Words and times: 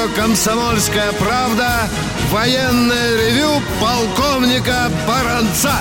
радио 0.00 0.14
«Комсомольская 0.14 1.12
правда» 1.12 1.68
военное 2.30 3.16
ревю 3.16 3.60
полковника 3.80 4.90
Баранца. 5.06 5.72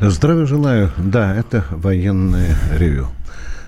Здравия 0.00 0.46
желаю. 0.46 0.92
Да, 0.98 1.34
это 1.34 1.64
военное 1.70 2.56
ревю. 2.76 3.08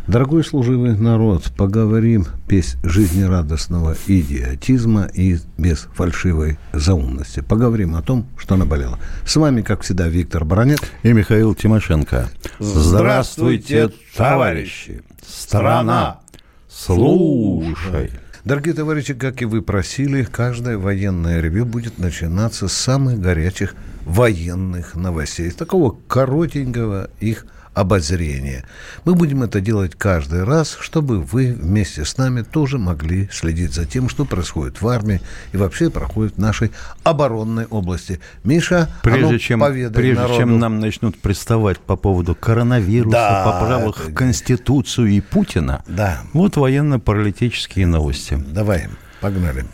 Дорогой 0.06 0.44
служивый 0.44 0.96
народ, 0.96 1.44
поговорим 1.56 2.26
без 2.46 2.76
жизнерадостного 2.84 3.96
идиотизма 4.06 5.08
и 5.12 5.38
без 5.58 5.88
фальшивой 5.94 6.58
заумности. 6.72 7.40
Поговорим 7.40 7.96
о 7.96 8.02
том, 8.02 8.26
что 8.38 8.56
наболело. 8.56 8.98
С 9.24 9.34
вами, 9.36 9.62
как 9.62 9.82
всегда, 9.82 10.06
Виктор 10.06 10.44
Бронет 10.44 10.80
и 11.02 11.12
Михаил 11.12 11.54
Тимошенко. 11.54 12.28
Здравствуйте, 12.60 13.90
товарищи! 14.16 15.02
Страна, 15.26 16.20
слушай! 16.68 18.12
Дорогие 18.46 18.74
товарищи, 18.74 19.12
как 19.12 19.42
и 19.42 19.44
вы 19.44 19.60
просили, 19.60 20.22
каждое 20.22 20.78
военное 20.78 21.40
ревю 21.40 21.64
будет 21.64 21.98
начинаться 21.98 22.68
с 22.68 22.72
самых 22.74 23.18
горячих 23.18 23.74
военных 24.04 24.94
новостей, 24.94 25.50
такого 25.50 25.98
коротенького 26.06 27.10
их 27.18 27.44
обозрения. 27.76 28.64
Мы 29.04 29.14
будем 29.14 29.42
это 29.42 29.60
делать 29.60 29.94
каждый 29.94 30.44
раз, 30.44 30.78
чтобы 30.80 31.20
вы 31.20 31.52
вместе 31.52 32.06
с 32.06 32.16
нами 32.16 32.40
тоже 32.40 32.78
могли 32.78 33.28
следить 33.30 33.74
за 33.74 33.84
тем, 33.84 34.08
что 34.08 34.24
происходит 34.24 34.80
в 34.80 34.88
армии 34.88 35.20
и 35.52 35.58
вообще 35.58 35.90
проходит 35.90 36.36
в 36.36 36.38
нашей 36.38 36.72
оборонной 37.04 37.66
области. 37.66 38.18
Миша, 38.44 38.88
прежде, 39.02 39.26
а 39.26 39.32
ну, 39.32 39.38
чем, 39.38 39.60
прежде 39.60 40.14
народу. 40.14 40.38
чем 40.38 40.58
нам 40.58 40.80
начнут 40.80 41.18
приставать 41.18 41.78
по 41.78 41.96
поводу 41.96 42.34
коронавируса, 42.34 43.12
да, 43.12 43.44
поправок 43.44 44.00
это... 44.00 44.10
в 44.10 44.14
Конституцию 44.14 45.08
и 45.08 45.20
Путина, 45.20 45.84
да. 45.86 46.22
вот 46.32 46.56
военно-паралитические 46.56 47.86
новости. 47.86 48.42
Давай, 48.48 48.88
погнали. 49.20 49.66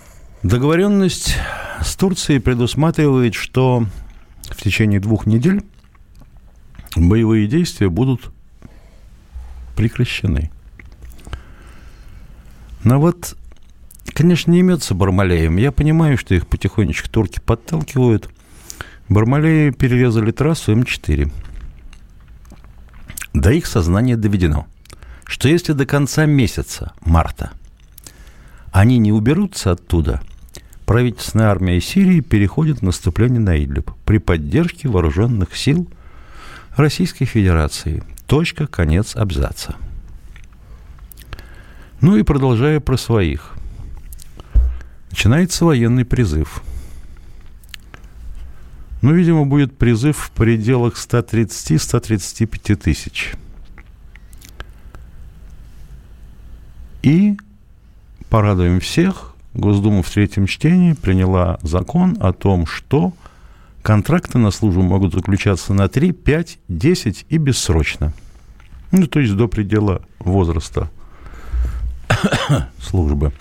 Договоренность 0.43 1.37
с 1.81 1.95
Турцией 1.95 2.41
предусматривает, 2.41 3.35
что 3.35 3.87
в 4.51 4.61
течение 4.61 4.99
двух 4.99 5.25
недель 5.27 5.63
боевые 6.97 7.47
действия 7.47 7.89
будут 7.89 8.31
прекращены. 9.77 10.51
Но 12.85 13.01
вот, 13.01 13.37
конечно, 14.13 14.51
не 14.51 14.61
имется 14.61 14.95
Бармалеем. 14.95 15.57
Я 15.57 15.73
понимаю, 15.73 16.19
что 16.19 16.35
их 16.35 16.47
потихонечку 16.47 17.09
турки 17.09 17.41
подталкивают. 17.41 18.29
Бармалеи 19.09 19.71
перерезали 19.71 20.31
трассу 20.33 20.73
М4. 20.73 21.33
До 23.35 23.51
их 23.51 23.67
сознания 23.67 24.17
доведено, 24.17 24.67
что 25.25 25.49
если 25.49 25.73
до 25.73 25.87
конца 25.87 26.27
месяца, 26.27 26.93
марта, 27.01 27.53
они 28.73 28.99
не 28.99 29.11
уберутся 29.13 29.73
оттуда, 29.73 30.21
правительственная 30.85 31.49
армия 31.49 31.81
Сирии 31.81 32.21
переходит 32.21 32.81
в 32.81 32.83
наступление 32.83 33.41
на 33.41 33.63
Идлиб 33.63 33.91
при 34.05 34.19
поддержке 34.19 34.89
вооруженных 34.89 35.57
сил– 35.57 35.89
Российской 36.77 37.27
Федерации. 37.27 38.03
Точка, 38.27 38.67
конец 38.67 39.15
абзаца. 39.15 39.77
Ну 42.01 42.17
и 42.17 42.23
продолжая 42.23 42.81
про 42.81 42.97
своих. 42.97 43.53
Начинается 45.11 45.67
военный 45.67 46.07
призыв. 46.07 46.63
Ну, 49.03 49.13
видимо, 49.13 49.45
будет 49.45 49.77
призыв 49.77 50.17
в 50.17 50.31
пределах 50.31 50.95
130-135 50.95 52.77
тысяч. 52.77 53.33
И 57.03 57.37
порадуем 58.31 58.81
всех. 58.81 59.35
Госдума 59.53 60.03
в 60.03 60.09
третьем 60.09 60.47
чтении 60.47 60.95
приняла 60.95 61.59
закон 61.63 62.17
о 62.21 62.33
том, 62.33 62.65
что 62.65 63.13
контракты 63.83 64.39
на 64.39 64.51
службу 64.51 64.83
могут 64.83 65.13
заключаться 65.13 65.75
на 65.75 65.89
3, 65.89 66.13
5, 66.13 66.59
10 66.69 67.27
и 67.29 67.37
бессрочно. 67.37 68.13
Ну, 68.93 69.07
то 69.07 69.21
есть 69.21 69.35
до 69.35 69.49
предела 69.49 70.03
возраста 70.19 70.91
службы. 72.81 73.33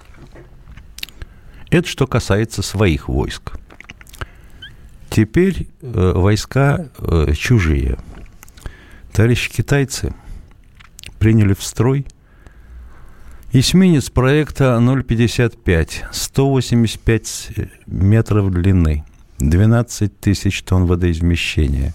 Это 1.69 1.87
что 1.87 2.07
касается 2.07 2.61
своих 2.61 3.07
войск. 3.07 3.53
Теперь 5.09 5.67
э, 5.81 6.11
войска 6.15 6.89
э, 6.97 7.33
чужие. 7.33 7.97
Товарищи 9.13 9.51
китайцы 9.51 10.13
приняли 11.19 11.53
в 11.53 11.63
строй 11.63 12.05
эсминец 13.51 14.09
проекта 14.09 14.81
055, 15.07 16.05
185 16.11 17.49
метров 17.85 18.51
длины– 18.51 19.05
12 19.49 20.19
тысяч 20.19 20.61
тонн 20.63 20.85
водоизмещения. 20.85 21.93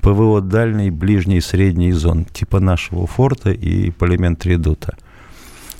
ПВО 0.00 0.40
дальней, 0.40 0.90
ближней 0.90 1.38
и 1.38 1.40
средней 1.40 1.92
зон, 1.92 2.26
типа 2.26 2.60
нашего 2.60 3.06
форта 3.06 3.50
и 3.50 3.90
полимент 3.90 4.44
редута. 4.44 4.96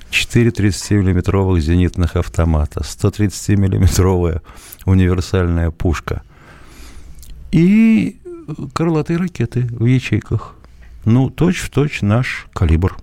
4 0.09 0.49
30-миллиметровых 0.49 1.59
зенитных 1.59 2.15
автомата, 2.15 2.81
130-миллиметровая 2.81 4.41
универсальная 4.85 5.71
пушка 5.71 6.23
и 7.51 8.19
крылатые 8.73 9.17
ракеты 9.17 9.67
в 9.69 9.85
ячейках. 9.85 10.55
Ну, 11.03 11.29
точь-в-точь 11.29 12.01
наш 12.01 12.47
калибр. 12.53 12.97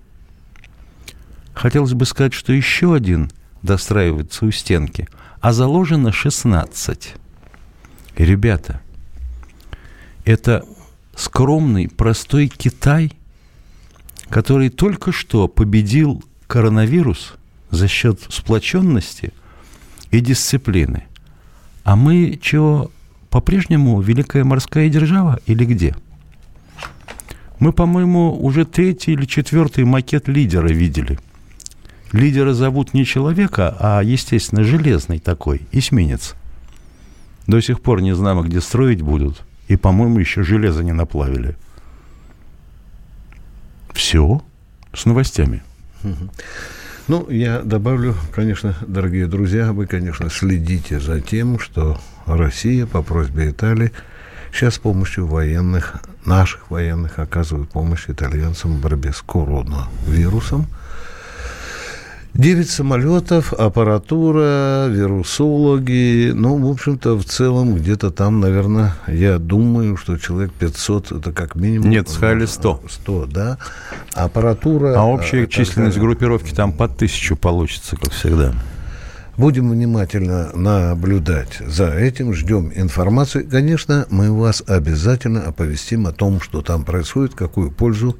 Хотелось 1.53 1.93
бы 1.93 2.05
сказать, 2.05 2.33
что 2.33 2.51
еще 2.51 2.93
один 2.93 3.31
достраивается 3.61 4.45
у 4.45 4.51
стенки, 4.51 5.07
а 5.39 5.53
заложено 5.53 6.11
16. 6.11 7.15
Ребята, 8.15 8.81
это 10.23 10.65
скромный, 11.15 11.89
простой 11.89 12.47
Китай, 12.47 13.11
который 14.29 14.69
только 14.69 15.11
что 15.11 15.47
победил 15.47 16.23
коронавирус 16.47 17.35
за 17.71 17.87
счет 17.87 18.21
сплоченности 18.29 19.33
и 20.11 20.19
дисциплины. 20.19 21.05
А 21.83 21.95
мы 21.95 22.39
чего, 22.41 22.91
по-прежнему 23.29 23.99
великая 23.99 24.43
морская 24.43 24.89
держава 24.89 25.39
или 25.47 25.65
где? 25.65 25.95
Мы, 27.59 27.73
по-моему, 27.73 28.37
уже 28.39 28.65
третий 28.65 29.13
или 29.13 29.25
четвертый 29.25 29.85
макет 29.85 30.27
лидера 30.27 30.67
видели. 30.67 31.19
Лидера 32.11 32.53
зовут 32.53 32.93
не 32.93 33.05
человека, 33.05 33.75
а, 33.79 34.01
естественно, 34.03 34.63
железный 34.63 35.17
такой, 35.17 35.61
эсминец– 35.71 36.35
до 37.47 37.61
сих 37.61 37.81
пор 37.81 38.01
не 38.01 38.15
знаем, 38.15 38.41
где 38.41 38.61
строить 38.61 39.01
будут. 39.01 39.43
И, 39.67 39.75
по-моему, 39.75 40.19
еще 40.19 40.43
железо 40.43 40.83
не 40.83 40.91
наплавили. 40.91 41.55
Все 43.93 44.41
с 44.93 45.05
новостями. 45.05 45.63
Ну, 47.07 47.29
я 47.29 47.61
добавлю, 47.61 48.15
конечно, 48.33 48.75
дорогие 48.87 49.27
друзья, 49.27 49.73
вы, 49.73 49.87
конечно, 49.87 50.29
следите 50.29 51.01
за 51.01 51.19
тем, 51.19 51.59
что 51.59 51.99
Россия 52.25 52.85
по 52.85 53.01
просьбе 53.01 53.49
Италии 53.49 53.91
сейчас 54.53 54.75
с 54.75 54.79
помощью 54.79 55.27
военных, 55.27 55.95
наших 56.25 56.71
военных, 56.71 57.19
оказывает 57.19 57.69
помощь 57.69 58.05
итальянцам 58.07 58.77
в 58.77 58.81
борьбе 58.81 59.11
с 59.11 59.21
коронавирусом. 59.21 60.67
9 62.33 62.67
самолетов, 62.67 63.53
аппаратура, 63.53 64.87
вирусологи. 64.87 66.31
Ну, 66.33 66.57
в 66.57 66.71
общем-то, 66.71 67.15
в 67.15 67.25
целом, 67.25 67.75
где-то 67.75 68.09
там, 68.09 68.39
наверное, 68.39 68.95
я 69.07 69.37
думаю, 69.37 69.97
что 69.97 70.17
человек 70.17 70.51
500, 70.53 71.11
это 71.11 71.31
как 71.31 71.53
минимум. 71.53 71.91
Нет, 71.91 72.09
сказали 72.09 72.47
100. 72.47 72.81
100, 72.89 73.25
да. 73.27 73.57
Аппаратура... 74.13 74.95
А 74.97 75.03
общая 75.03 75.45
численность 75.45 75.97
далее. 75.97 76.09
группировки 76.09 76.51
там 76.55 76.73
по 76.73 76.87
тысячу 76.87 77.35
получится, 77.35 77.97
как 77.97 78.11
всегда. 78.11 78.53
Будем 79.37 79.69
внимательно 79.69 80.51
наблюдать 80.55 81.59
за 81.63 81.89
этим, 81.89 82.33
ждем 82.33 82.71
информации. 82.73 83.43
Конечно, 83.43 84.07
мы 84.09 84.31
вас 84.31 84.63
обязательно 84.65 85.43
оповестим 85.43 86.07
о 86.07 86.11
том, 86.11 86.41
что 86.41 86.63
там 86.63 86.83
происходит, 86.83 87.35
какую 87.35 87.69
пользу 87.69 88.17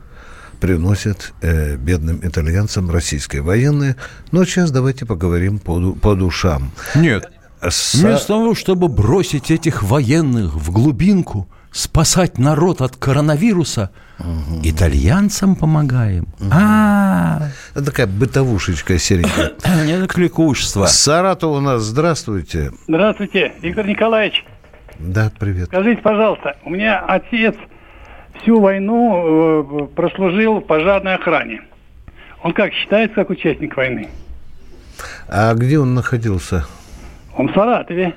приносят 0.63 1.33
э, 1.41 1.75
бедным 1.75 2.21
итальянцам 2.23 2.89
российские 2.89 3.41
военные. 3.41 3.97
Но 4.31 4.45
сейчас 4.45 4.71
давайте 4.71 5.05
поговорим 5.05 5.59
по, 5.59 5.91
по 5.91 6.15
душам. 6.15 6.71
Нет. 6.95 7.29
С... 7.61 7.95
Вместо 7.95 8.27
того, 8.27 8.55
чтобы 8.55 8.87
бросить 8.87 9.51
этих 9.51 9.83
военных 9.83 10.55
в 10.55 10.71
глубинку, 10.71 11.49
спасать 11.71 12.37
народ 12.37 12.79
от 12.79 12.95
коронавируса, 12.95 13.91
угу. 14.19 14.61
итальянцам 14.63 15.57
помогаем. 15.57 16.29
Угу. 16.39 16.49
А, 16.49 17.49
это 17.75 17.83
такая 17.83 18.07
бытовушечка 18.07 18.97
серенькая. 18.97 19.51
Не 19.85 20.07
кликушество. 20.07 20.85
Саратов 20.85 21.57
у 21.57 21.59
нас, 21.59 21.81
здравствуйте. 21.81 22.71
Здравствуйте, 22.87 23.51
Виктор 23.61 23.85
Николаевич. 23.85 24.45
Да, 24.97 25.29
привет. 25.37 25.67
Скажите, 25.67 26.01
пожалуйста, 26.01 26.55
у 26.63 26.69
меня 26.69 27.03
отец 27.05 27.55
всю 28.43 28.59
войну 28.59 29.87
э, 29.87 29.95
прослужил 29.95 30.59
в 30.59 30.65
пожарной 30.65 31.15
охране. 31.15 31.61
Он 32.43 32.53
как 32.53 32.73
считается 32.73 33.15
как 33.15 33.29
участник 33.29 33.75
войны? 33.75 34.09
А 35.27 35.53
где 35.53 35.79
он 35.79 35.95
находился? 35.95 36.65
Он 37.35 37.47
в 37.47 37.53
Саратове 37.53 38.13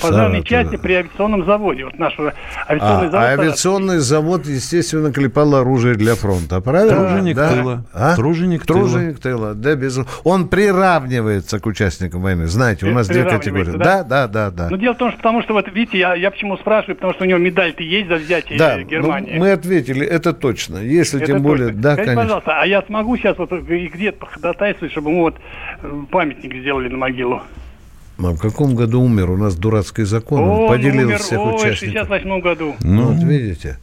пожарной 0.00 0.42
части 0.42 0.76
при 0.76 0.94
авиационном 0.94 1.44
заводе. 1.44 1.84
Вот 1.84 1.98
наш 1.98 2.18
авиационный 2.18 3.08
а, 3.08 3.10
завод. 3.10 3.14
А 3.14 3.32
авиационный 3.32 3.98
завод, 3.98 4.46
естественно, 4.46 5.12
клепал 5.12 5.54
оружие 5.54 5.94
для 5.94 6.14
фронта, 6.14 6.60
правильно? 6.60 6.96
Труженик 6.96 7.36
да? 7.36 7.52
тыла. 7.52 7.84
А? 7.92 8.16
Труженик, 8.16 8.66
Труженик 8.66 9.18
тыла. 9.18 9.54
Да, 9.54 9.74
без... 9.74 9.98
Он 10.24 10.48
приравнивается 10.48 11.60
к 11.60 11.66
участникам 11.66 12.22
войны. 12.22 12.46
Знаете, 12.46 12.86
у 12.86 12.92
нас 12.92 13.08
две 13.08 13.24
категории. 13.24 13.76
Да? 13.76 14.02
да, 14.02 14.26
да, 14.26 14.50
да, 14.50 14.68
Но 14.70 14.76
дело 14.76 14.94
в 14.94 14.98
том, 14.98 15.10
что 15.10 15.18
потому 15.18 15.42
что 15.42 15.54
вот 15.54 15.68
видите, 15.72 15.98
я, 15.98 16.14
я 16.14 16.30
почему 16.30 16.56
спрашиваю, 16.56 16.96
потому 16.96 17.14
что 17.14 17.24
у 17.24 17.26
него 17.26 17.38
медаль-то 17.38 17.82
есть 17.82 18.08
за 18.08 18.16
взятие 18.16 18.58
да, 18.58 18.82
Германии. 18.82 19.34
Ну, 19.34 19.40
мы 19.40 19.52
ответили, 19.52 20.06
это 20.06 20.32
точно. 20.32 20.78
Если 20.78 21.18
это 21.18 21.26
тем 21.26 21.36
точно. 21.36 21.48
более, 21.48 21.68
да, 21.70 21.92
Скажите, 21.94 22.14
конечно. 22.14 22.22
пожалуйста, 22.22 22.60
а 22.60 22.66
я 22.66 22.82
смогу 22.82 23.16
сейчас 23.16 23.38
вот 23.38 23.52
где-то 23.52 24.26
ходатайствовать, 24.26 24.92
чтобы 24.92 25.10
мы 25.10 25.20
вот 25.20 25.36
э, 25.82 26.02
памятник 26.10 26.54
сделали 26.54 26.88
на 26.88 26.98
могилу? 26.98 27.42
А 28.22 28.32
в 28.32 28.38
каком 28.38 28.74
году 28.74 29.00
умер? 29.02 29.30
У 29.30 29.36
нас 29.36 29.54
дурацкий 29.56 30.04
закон, 30.04 30.40
он 30.42 30.50
О, 30.64 30.68
поделил 30.68 31.08
умер, 31.08 31.18
всех 31.18 31.38
в 31.38 31.54
участников. 31.54 31.78
68 32.08 32.40
году. 32.40 32.74
Ну, 32.82 32.92
Ну, 32.94 33.12
вот 33.12 33.22
видите. 33.24 33.78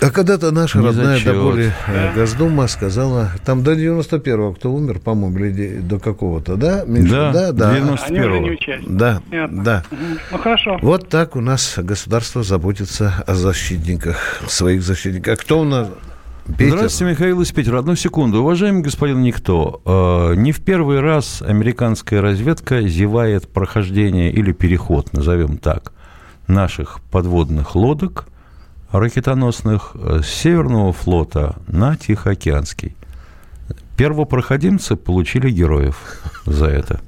А 0.00 0.10
когда-то 0.10 0.50
наша 0.50 0.78
Не 0.80 0.86
родная 0.86 1.14
зачет. 1.18 1.32
до 1.32 1.40
боли 1.42 1.72
э, 1.86 2.12
Госдума 2.14 2.66
сказала, 2.66 3.30
там 3.44 3.62
до 3.62 3.72
91-го 3.74 4.52
кто 4.54 4.72
умер, 4.72 4.98
по-моему, 4.98 5.38
или 5.38 5.76
до 5.78 6.00
какого-то, 6.00 6.56
да? 6.56 6.84
Миша? 6.86 7.30
Да, 7.32 7.32
да, 7.32 7.52
да. 7.52 7.74
90. 7.76 8.06
Они 8.06 8.18
уже 8.20 8.28
91-го. 8.28 8.38
не 8.44 8.50
участники. 8.50 8.88
Да, 8.90 9.22
Понятно. 9.30 9.62
да. 9.64 9.84
Ну 10.32 10.38
хорошо. 10.38 10.78
Вот 10.82 11.08
так 11.08 11.36
у 11.36 11.40
нас 11.40 11.74
государство 11.78 12.42
заботится 12.42 13.22
о 13.26 13.34
защитниках, 13.34 14.42
своих 14.48 14.82
защитниках. 14.82 15.34
А 15.34 15.40
кто 15.40 15.60
у 15.60 15.64
нас? 15.64 15.88
Петя? 16.46 16.76
Здравствуйте, 16.76 17.12
Михаил 17.12 17.40
из 17.40 17.52
Питера. 17.52 17.78
Одну 17.78 17.94
секунду. 17.94 18.40
Уважаемый 18.40 18.82
господин 18.82 19.22
Никто, 19.22 19.80
э, 19.84 20.34
не 20.36 20.50
в 20.50 20.60
первый 20.60 21.00
раз 21.00 21.40
американская 21.40 22.20
разведка 22.20 22.82
зевает 22.82 23.48
прохождение 23.48 24.30
или 24.32 24.52
переход, 24.52 25.12
назовем 25.12 25.56
так, 25.56 25.92
наших 26.48 27.00
подводных 27.10 27.76
лодок 27.76 28.26
ракетоносных 28.90 29.92
э, 29.94 30.20
с 30.22 30.26
Северного 30.28 30.92
флота 30.92 31.56
на 31.68 31.96
Тихоокеанский. 31.96 32.96
Первопроходимцы 33.96 34.96
получили 34.96 35.48
героев 35.50 35.96
за 36.44 36.66
это. 36.66 37.00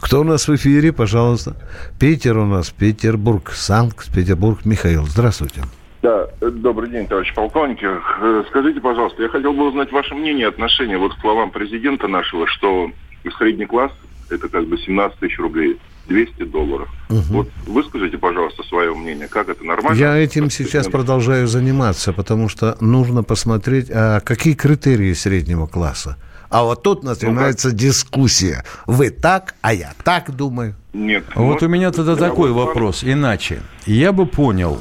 Кто 0.00 0.22
у 0.22 0.24
нас 0.24 0.48
в 0.48 0.54
эфире, 0.56 0.92
пожалуйста? 0.92 1.56
Питер 2.00 2.36
у 2.38 2.46
нас, 2.46 2.70
Петербург, 2.70 3.52
Санкт-Петербург. 3.52 4.64
Михаил, 4.64 5.06
здравствуйте. 5.06 5.62
Да, 6.06 6.28
э, 6.40 6.50
добрый 6.50 6.88
день, 6.88 7.08
товарищ 7.08 7.34
полковник. 7.34 7.80
Э, 7.82 8.44
Скажите, 8.48 8.80
пожалуйста, 8.80 9.24
я 9.24 9.28
хотел 9.28 9.52
бы 9.52 9.66
узнать 9.66 9.90
ваше 9.90 10.14
мнение, 10.14 10.46
отношение 10.46 10.98
вот 10.98 11.12
к 11.16 11.20
словам 11.20 11.50
президента 11.50 12.06
нашего, 12.06 12.46
что 12.46 12.92
средний 13.38 13.66
класс– 13.66 13.90
это 14.30 14.48
как 14.48 14.68
бы 14.68 14.78
17 14.78 15.18
тысяч 15.18 15.36
рублей, 15.40 15.80
200 16.06 16.44
долларов. 16.44 16.88
Вот 17.08 17.48
выскажите, 17.66 18.18
пожалуйста, 18.18 18.62
свое 18.68 18.94
мнение. 18.94 19.26
Как 19.26 19.48
это 19.48 19.64
нормально? 19.64 19.98
Я 19.98 20.16
этим 20.16 20.48
сейчас 20.48 20.86
продолжаю 20.86 21.48
заниматься, 21.48 22.12
потому 22.12 22.48
что 22.48 22.76
нужно 22.80 23.24
посмотреть, 23.24 23.90
а 23.92 24.20
какие 24.20 24.54
критерии 24.54 25.12
среднего 25.12 25.66
класса. 25.66 26.18
А 26.50 26.62
вот 26.62 26.84
тут 26.84 27.02
начинается 27.02 27.72
дискуссия. 27.72 28.62
Вы 28.86 29.10
так, 29.10 29.56
а 29.60 29.74
я 29.74 29.92
так 30.04 30.36
думаю. 30.36 30.76
Нет. 30.92 31.24
Вот 31.34 31.64
у 31.64 31.66
меня 31.66 31.90
тогда 31.90 32.14
такой 32.14 32.52
вопрос. 32.52 33.02
Иначе. 33.02 33.60
Я 33.86 34.12
бы 34.12 34.26
понял 34.26 34.80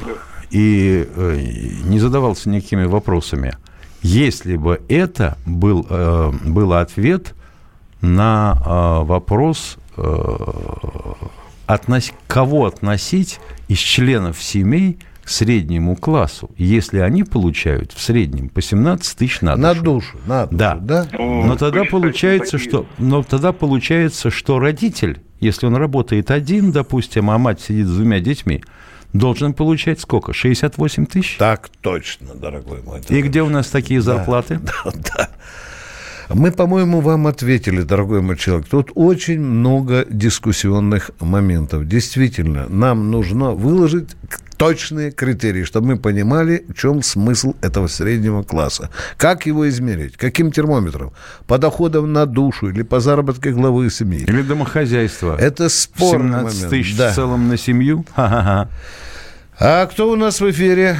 и 0.56 1.06
э, 1.14 1.42
не 1.84 2.00
задавался 2.00 2.50
никакими 2.50 2.86
вопросами, 2.86 3.58
если 4.02 4.56
бы 4.56 4.80
это 4.88 5.38
был, 5.46 5.86
э, 5.90 6.32
был 6.46 6.72
ответ 6.74 7.36
на 8.00 8.54
э, 8.66 9.06
вопрос, 9.06 9.78
относ- 11.68 12.14
кого 12.28 12.68
относить 12.68 13.40
из 13.68 13.80
членов 13.80 14.42
семей 14.42 15.00
к 15.26 15.30
среднему 15.30 15.96
классу, 15.98 16.50
если 16.58 17.00
они 17.00 17.24
получают 17.24 17.92
в 17.92 18.00
среднем 18.02 18.48
по 18.48 18.62
17 18.62 19.18
тысяч 19.18 19.42
на 19.42 19.56
душу. 19.58 19.62
На 19.66 19.74
душу, 19.82 20.18
на 20.26 20.46
душу, 20.46 20.58
Да. 20.58 20.76
да? 20.76 21.08
О, 21.18 21.46
Но 21.48 21.58
тогда 21.58 21.84
получается, 21.84 22.58
что, 22.60 22.86
но 22.98 23.24
тогда 23.24 23.52
получается, 23.52 24.30
что 24.30 24.60
родитель, 24.60 25.20
если 25.42 25.66
он 25.66 25.76
работает 25.76 26.32
один, 26.32 26.72
допустим, 26.72 27.30
а 27.30 27.38
мать 27.40 27.60
сидит 27.60 27.88
с 27.88 27.96
двумя 27.96 28.20
детьми, 28.22 28.64
должен 29.18 29.54
получать 29.54 30.00
сколько? 30.00 30.34
68 30.34 31.06
тысяч? 31.06 31.38
Так 31.38 31.70
точно, 31.82 32.36
дорогой 32.36 32.82
мой. 32.84 33.02
И 33.10 33.22
где 33.22 33.42
у 33.42 33.50
нас 33.50 33.68
такие 33.68 34.02
зарплаты? 34.02 34.60
Да. 35.18 35.30
Мы, 36.30 36.52
по-моему, 36.52 37.02
вам 37.02 37.28
ответили, 37.28 37.82
дорогой 37.82 38.22
мой 38.22 38.36
человек. 38.36 38.68
Тут 38.68 38.92
очень 38.96 39.40
много 39.40 40.06
дискуссионных 40.10 41.12
моментов. 41.20 41.88
Действительно, 41.88 42.68
нам 42.68 43.12
нужно 43.12 43.52
выложить 43.52 44.16
точные 44.58 45.12
критерии, 45.12 45.64
чтобы 45.64 45.88
мы 45.88 45.98
понимали, 45.98 46.66
в 46.70 46.74
чем 46.74 47.02
смысл 47.02 47.56
этого 47.62 47.88
среднего 47.88 48.44
класса. 48.44 48.90
Как 49.18 49.46
его 49.46 49.68
измерить? 49.70 50.18
Каким 50.18 50.52
термометром? 50.52 51.12
По 51.48 51.58
доходам 51.58 52.12
на 52.14 52.26
душу 52.26 52.70
или 52.70 52.84
по 52.84 53.00
заработке 53.00 53.52
главы 53.52 53.90
семьи? 53.90 54.24
Или 54.28 54.42
домохозяйство? 54.42 55.36
Это 55.40 55.70
спорный 55.70 56.30
17 56.40 56.56
момент. 56.56 56.70
тысяч 56.70 56.98
Да. 56.98 57.12
в 57.12 57.16
целом 57.16 57.48
на 57.50 57.58
семью? 57.58 58.06
Ха-ха-ха. 58.16 58.70
А 59.60 59.86
кто 59.88 60.10
у 60.12 60.16
нас 60.16 60.42
в 60.42 60.50
эфире? 60.52 60.98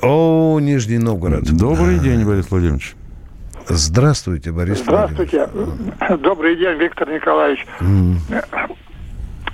О, 0.00 0.58
Нижний 0.60 0.98
Новгород. 0.98 1.44
Добрый 1.44 1.98
день, 1.98 2.24
Борис 2.24 2.50
Владимирович. 2.50 2.94
Здравствуйте, 3.68 4.50
Борис 4.50 4.80
Здравствуйте. 4.80 5.48
Добрый 6.18 6.56
день, 6.56 6.76
Виктор 6.78 7.08
Николаевич. 7.08 7.64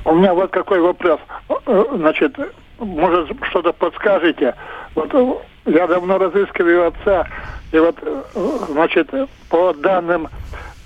У 0.04 0.14
меня 0.14 0.32
вот 0.32 0.50
какой 0.50 0.80
вопрос. 0.80 1.20
Э, 1.66 1.84
Значит, 1.96 2.34
может, 2.78 3.30
что-то 3.50 3.72
подскажете. 3.72 4.54
Вот 4.94 5.12
э, 5.12 5.34
я 5.66 5.86
давно 5.86 6.18
разыскиваю 6.18 6.88
отца, 6.88 7.26
и 7.72 7.78
вот, 7.78 7.96
э, 8.02 8.22
значит, 8.70 9.10
по 9.48 9.72
данным 9.74 10.28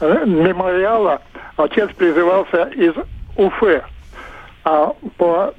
э, 0.00 0.24
мемориала, 0.26 1.20
отец 1.56 1.90
призывался 1.96 2.64
из 2.74 2.94
Уфы, 3.36 3.82
а 4.64 4.92
по 5.16 5.54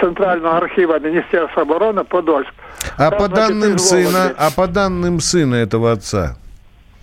Центрального 0.00 0.58
архива 0.58 0.98
Министерства 0.98 1.62
обороны 1.62 2.04
Подольск. 2.04 2.52
А 2.96 3.10
Там, 3.10 3.18
по 3.18 3.26
значит, 3.26 3.48
данным 3.48 3.78
сына, 3.78 4.34
а 4.36 4.50
по 4.54 4.66
данным 4.66 5.20
сына 5.20 5.54
этого 5.56 5.92
отца? 5.92 6.36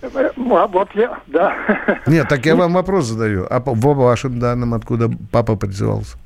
А 0.02 0.66
Вот 0.68 0.88
я, 0.94 1.18
да. 1.26 1.54
Нет, 2.06 2.28
так 2.28 2.46
я 2.46 2.54
вам 2.56 2.74
вопрос 2.74 3.06
задаю. 3.06 3.46
А 3.50 3.60
по 3.60 3.74
по 3.74 3.94
вашим 3.94 4.38
данным, 4.38 4.74
откуда 4.74 5.10
папа 5.32 5.56
призывался? 5.56 6.16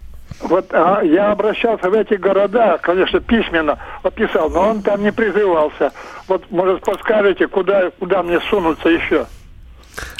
Вот 0.41 0.73
а, 0.73 1.03
я 1.03 1.33
обращался 1.33 1.91
в 1.91 1.95
эти 1.95 2.15
города, 2.15 2.79
конечно, 2.83 3.21
письменно 3.21 3.79
описал, 4.03 4.49
но 4.51 4.71
он 4.71 4.83
там 4.83 5.03
не 5.03 5.13
призывался. 5.13 5.93
Вот, 6.29 6.51
может, 6.51 6.83
подскажете, 6.83 7.47
куда, 7.47 7.91
куда 7.99 8.23
мне 8.23 8.41
сунуться 8.49 8.89
еще? 8.89 9.27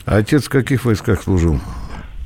А 0.05 0.17
отец 0.17 0.45
в 0.45 0.51
каких 0.51 0.85
войсках 0.85 1.23
служил? 1.23 1.59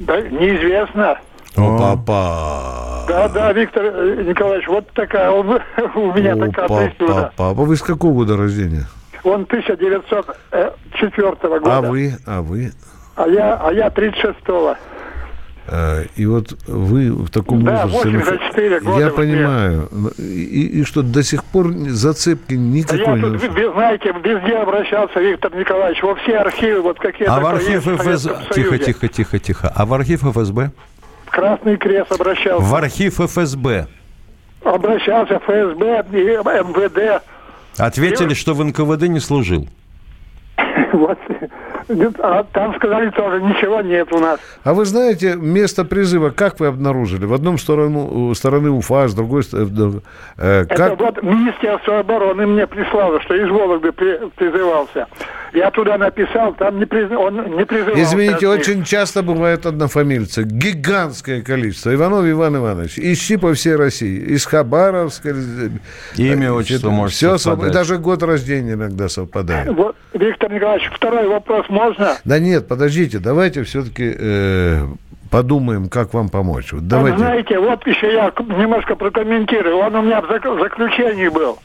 Да, 0.01 0.21
неизвестно. 0.21 1.19
О, 1.57 1.79
папа. 1.79 3.05
Да, 3.07 3.29
да, 3.29 3.53
Виктор 3.53 3.85
э, 3.85 4.25
Николаевич, 4.27 4.67
вот 4.67 4.91
такая 4.93 5.31
у 5.31 5.43
у 5.95 6.13
меня 6.15 6.35
О, 6.35 6.47
такая 6.47 6.69
папа, 6.69 6.89
причина. 6.89 7.31
папа. 7.37 7.65
Вы 7.65 7.77
с 7.77 7.83
какого 7.83 8.13
года 8.13 8.37
рождения? 8.37 8.87
Он 9.23 9.43
1904 9.43 11.37
года. 11.61 11.77
А 11.77 11.81
вы, 11.81 12.15
а 12.27 12.43
вы? 12.43 12.73
А 13.17 13.29
я, 13.29 13.55
а 13.55 13.73
я 13.73 13.87
36-го. 13.89 14.77
Э, 15.67 16.05
И 16.17 16.27
вот 16.27 16.53
вы 16.67 17.11
в 17.13 17.31
таком 17.31 17.65
Да, 17.65 17.87
возрасте... 17.87 18.19
84 18.19 18.81
года 18.81 19.01
Я 19.01 19.11
понимаю. 19.11 19.89
И, 20.19 20.81
и 20.81 20.85
что, 20.85 21.03
до 21.03 21.23
сих 21.23 21.45
пор 21.45 21.73
зацепки 21.73 22.55
Я 22.55 22.59
никакой 22.59 23.21
тут, 23.21 23.43
не 23.43 23.49
вы, 23.49 23.73
знаете, 23.73 24.13
везде 24.23 24.57
обращался, 24.59 25.21
Виктор 25.21 25.55
Николаевич, 25.55 26.03
во 26.03 26.15
все 26.17 26.39
архивы, 26.39 26.83
вот 26.83 26.99
какие 26.99 27.27
А 27.29 27.41
в 27.41 27.47
архив 27.47 27.87
ФСБ... 27.87 28.37
Тихо, 28.55 28.79
тихо, 28.79 29.09
тихо, 29.09 29.39
тихо. 29.39 29.73
А 29.75 29.87
в 29.87 29.95
архив 29.95 30.23
ФСБ? 30.23 30.71
Красный 31.31 31.77
Крест 31.77 32.13
обращался. 32.13 32.65
В 32.65 32.75
архив 32.75 33.19
ФСБ. 33.21 33.89
Обращался 34.63 35.39
ФСБ 35.41 36.05
и 36.13 36.17
МВД. 36.17 37.23
Ответили, 37.79 38.35
что 38.35 38.55
в 38.55 38.65
НКВД 38.65 39.09
не 39.09 39.21
служил. 39.21 39.69
Вот. 40.93 41.19
А 42.19 42.45
там 42.53 42.75
сказали 42.77 43.11
тоже, 43.11 43.43
ничего 43.43 43.81
нет 43.81 44.13
у 44.13 44.19
нас. 44.19 44.39
А 44.65 44.73
вы 44.75 44.85
знаете, 44.85 45.35
место 45.37 45.85
призыва 45.85 46.31
как 46.31 46.61
вы 46.61 46.67
обнаружили? 46.67 47.27
В 47.27 47.35
одном 47.35 47.59
сторону, 47.59 48.35
стороны 48.35 48.71
Уфа, 48.71 49.09
с 49.09 49.15
другой 49.15 49.43
стороны... 49.43 50.01
э, 50.39 50.63
Это 50.63 50.75
как? 50.77 51.01
вот 51.01 51.23
Министерство 51.23 51.99
обороны 51.99 52.47
мне 52.47 52.67
прислало, 52.67 53.21
что 53.21 53.35
из 53.35 53.49
Вологды 53.51 53.93
при- 53.93 54.29
призывался. 54.37 55.07
Я 55.55 55.71
туда 55.71 55.97
написал, 55.99 56.53
там 56.55 56.79
не 56.81 56.85
приз- 56.85 57.15
он 57.17 57.57
не 57.57 57.65
призывался. 57.65 58.03
Извините, 58.03 58.49
очень 58.49 58.83
часто 58.83 59.23
бывают 59.23 59.67
однофамильцы. 59.67 60.43
Гигантское 60.43 61.43
количество. 61.43 61.95
Иванов 61.95 62.27
Иван 62.27 62.57
Иванович. 62.57 62.99
Ищи 62.99 63.37
по 63.37 63.55
всей 63.55 63.77
России. 63.77 64.19
Из 64.35 64.45
Хабаровска. 64.47 65.29
э, 65.31 65.69
Имя, 66.17 66.49
э, 66.49 66.51
отчество 66.51 66.91
может 66.91 67.15
все 67.15 67.39
совпадать. 67.39 67.73
Даже 67.73 67.99
год 67.99 68.23
рождения 68.25 68.73
иногда 68.73 69.09
совпадает. 69.09 69.69
Вот, 69.73 69.95
Виктор 70.13 70.53
Николаевич, 70.53 70.91
второй 70.93 71.29
вопрос 71.29 71.67
можно? 71.69 72.17
Да 72.25 72.39
нет, 72.41 72.67
подождите, 72.67 73.21
давайте 73.21 73.63
все-таки 73.63 74.13
подумаем, 75.31 75.89
как 75.89 76.15
вам 76.15 76.29
помочь. 76.29 76.73
Вот 76.73 76.87
давайте. 76.87 77.19
знаете, 77.19 77.59
вот 77.59 77.87
еще 77.87 78.13
я 78.13 78.33
немножко 78.39 78.95
прокомментирую. 78.97 79.77
Он 79.79 79.95
у 79.95 80.03
меня 80.03 80.21
в 80.21 80.27
заключении 80.29 81.29
был. 81.29 81.59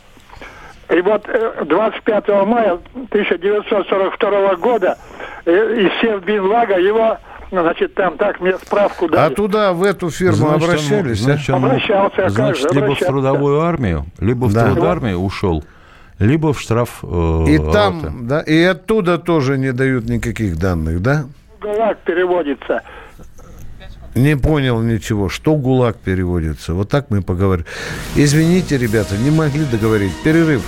И 0.89 1.01
вот 1.01 1.27
25 1.65 2.29
э, 2.29 2.46
мая 2.46 2.79
1942 3.12 4.55
года 4.55 4.98
э, 5.46 5.51
из 5.51 6.01
Севбинлага 6.01 6.79
его 6.79 7.17
значит, 7.51 7.93
там 7.93 8.17
так 8.17 8.39
мне 8.39 8.58
справку 8.58 9.08
дали. 9.08 9.31
А 9.31 9.36
туда, 9.36 9.74
в 9.74 9.84
эту 9.84 10.10
фирму 10.10 10.50
значит, 10.50 10.63
обращались? 10.63 11.19
Он, 11.19 11.25
значит, 11.25 11.50
он, 11.50 11.65
Обращался. 11.65 12.25
А 12.25 12.29
значит, 12.29 12.63
как 12.63 12.74
либо 12.74 12.96
в 12.96 13.00
трудовую 13.00 13.62
армию, 13.62 14.05
либо 14.19 14.46
в 14.46 14.53
да. 14.53 14.74
армию 14.89 15.19
ушел, 15.19 15.63
либо 16.17 16.53
в 16.53 16.60
штраф. 16.60 17.00
Э, 17.03 17.46
и 17.48 17.58
там, 17.72 18.27
да, 18.27 18.41
и 18.41 18.62
оттуда 18.63 19.19
тоже 19.19 19.58
не 19.60 19.72
дают 19.72 20.05
никаких 20.05 20.58
данных, 20.58 21.01
да? 21.01 21.25
ГУЛАГ 21.62 22.00
переводится. 22.00 22.81
Не 24.20 24.36
понял 24.36 24.82
ничего. 24.82 25.30
Что 25.30 25.56
ГУЛАГ 25.56 25.98
переводится? 26.00 26.74
Вот 26.74 26.90
так 26.90 27.10
мы 27.10 27.22
поговорим. 27.22 27.66
Извините, 28.18 28.78
ребята, 28.78 29.18
не 29.18 29.32
могли 29.32 29.64
договорить. 29.64 30.12
Перерыв. 30.26 30.62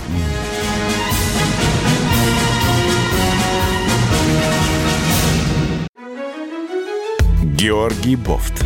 Георгий 7.44 8.16
Бофт. 8.16 8.66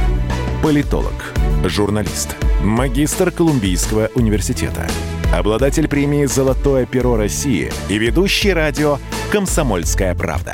Политолог, 0.61 1.33
журналист, 1.65 2.35
магистр 2.63 3.31
Колумбийского 3.31 4.09
университета, 4.13 4.87
обладатель 5.33 5.87
премии 5.87 6.25
«Золотое 6.25 6.85
перо 6.85 7.17
России» 7.17 7.71
и 7.89 7.97
ведущий 7.97 8.53
радио 8.53 8.99
«Комсомольская 9.31 10.13
правда». 10.15 10.53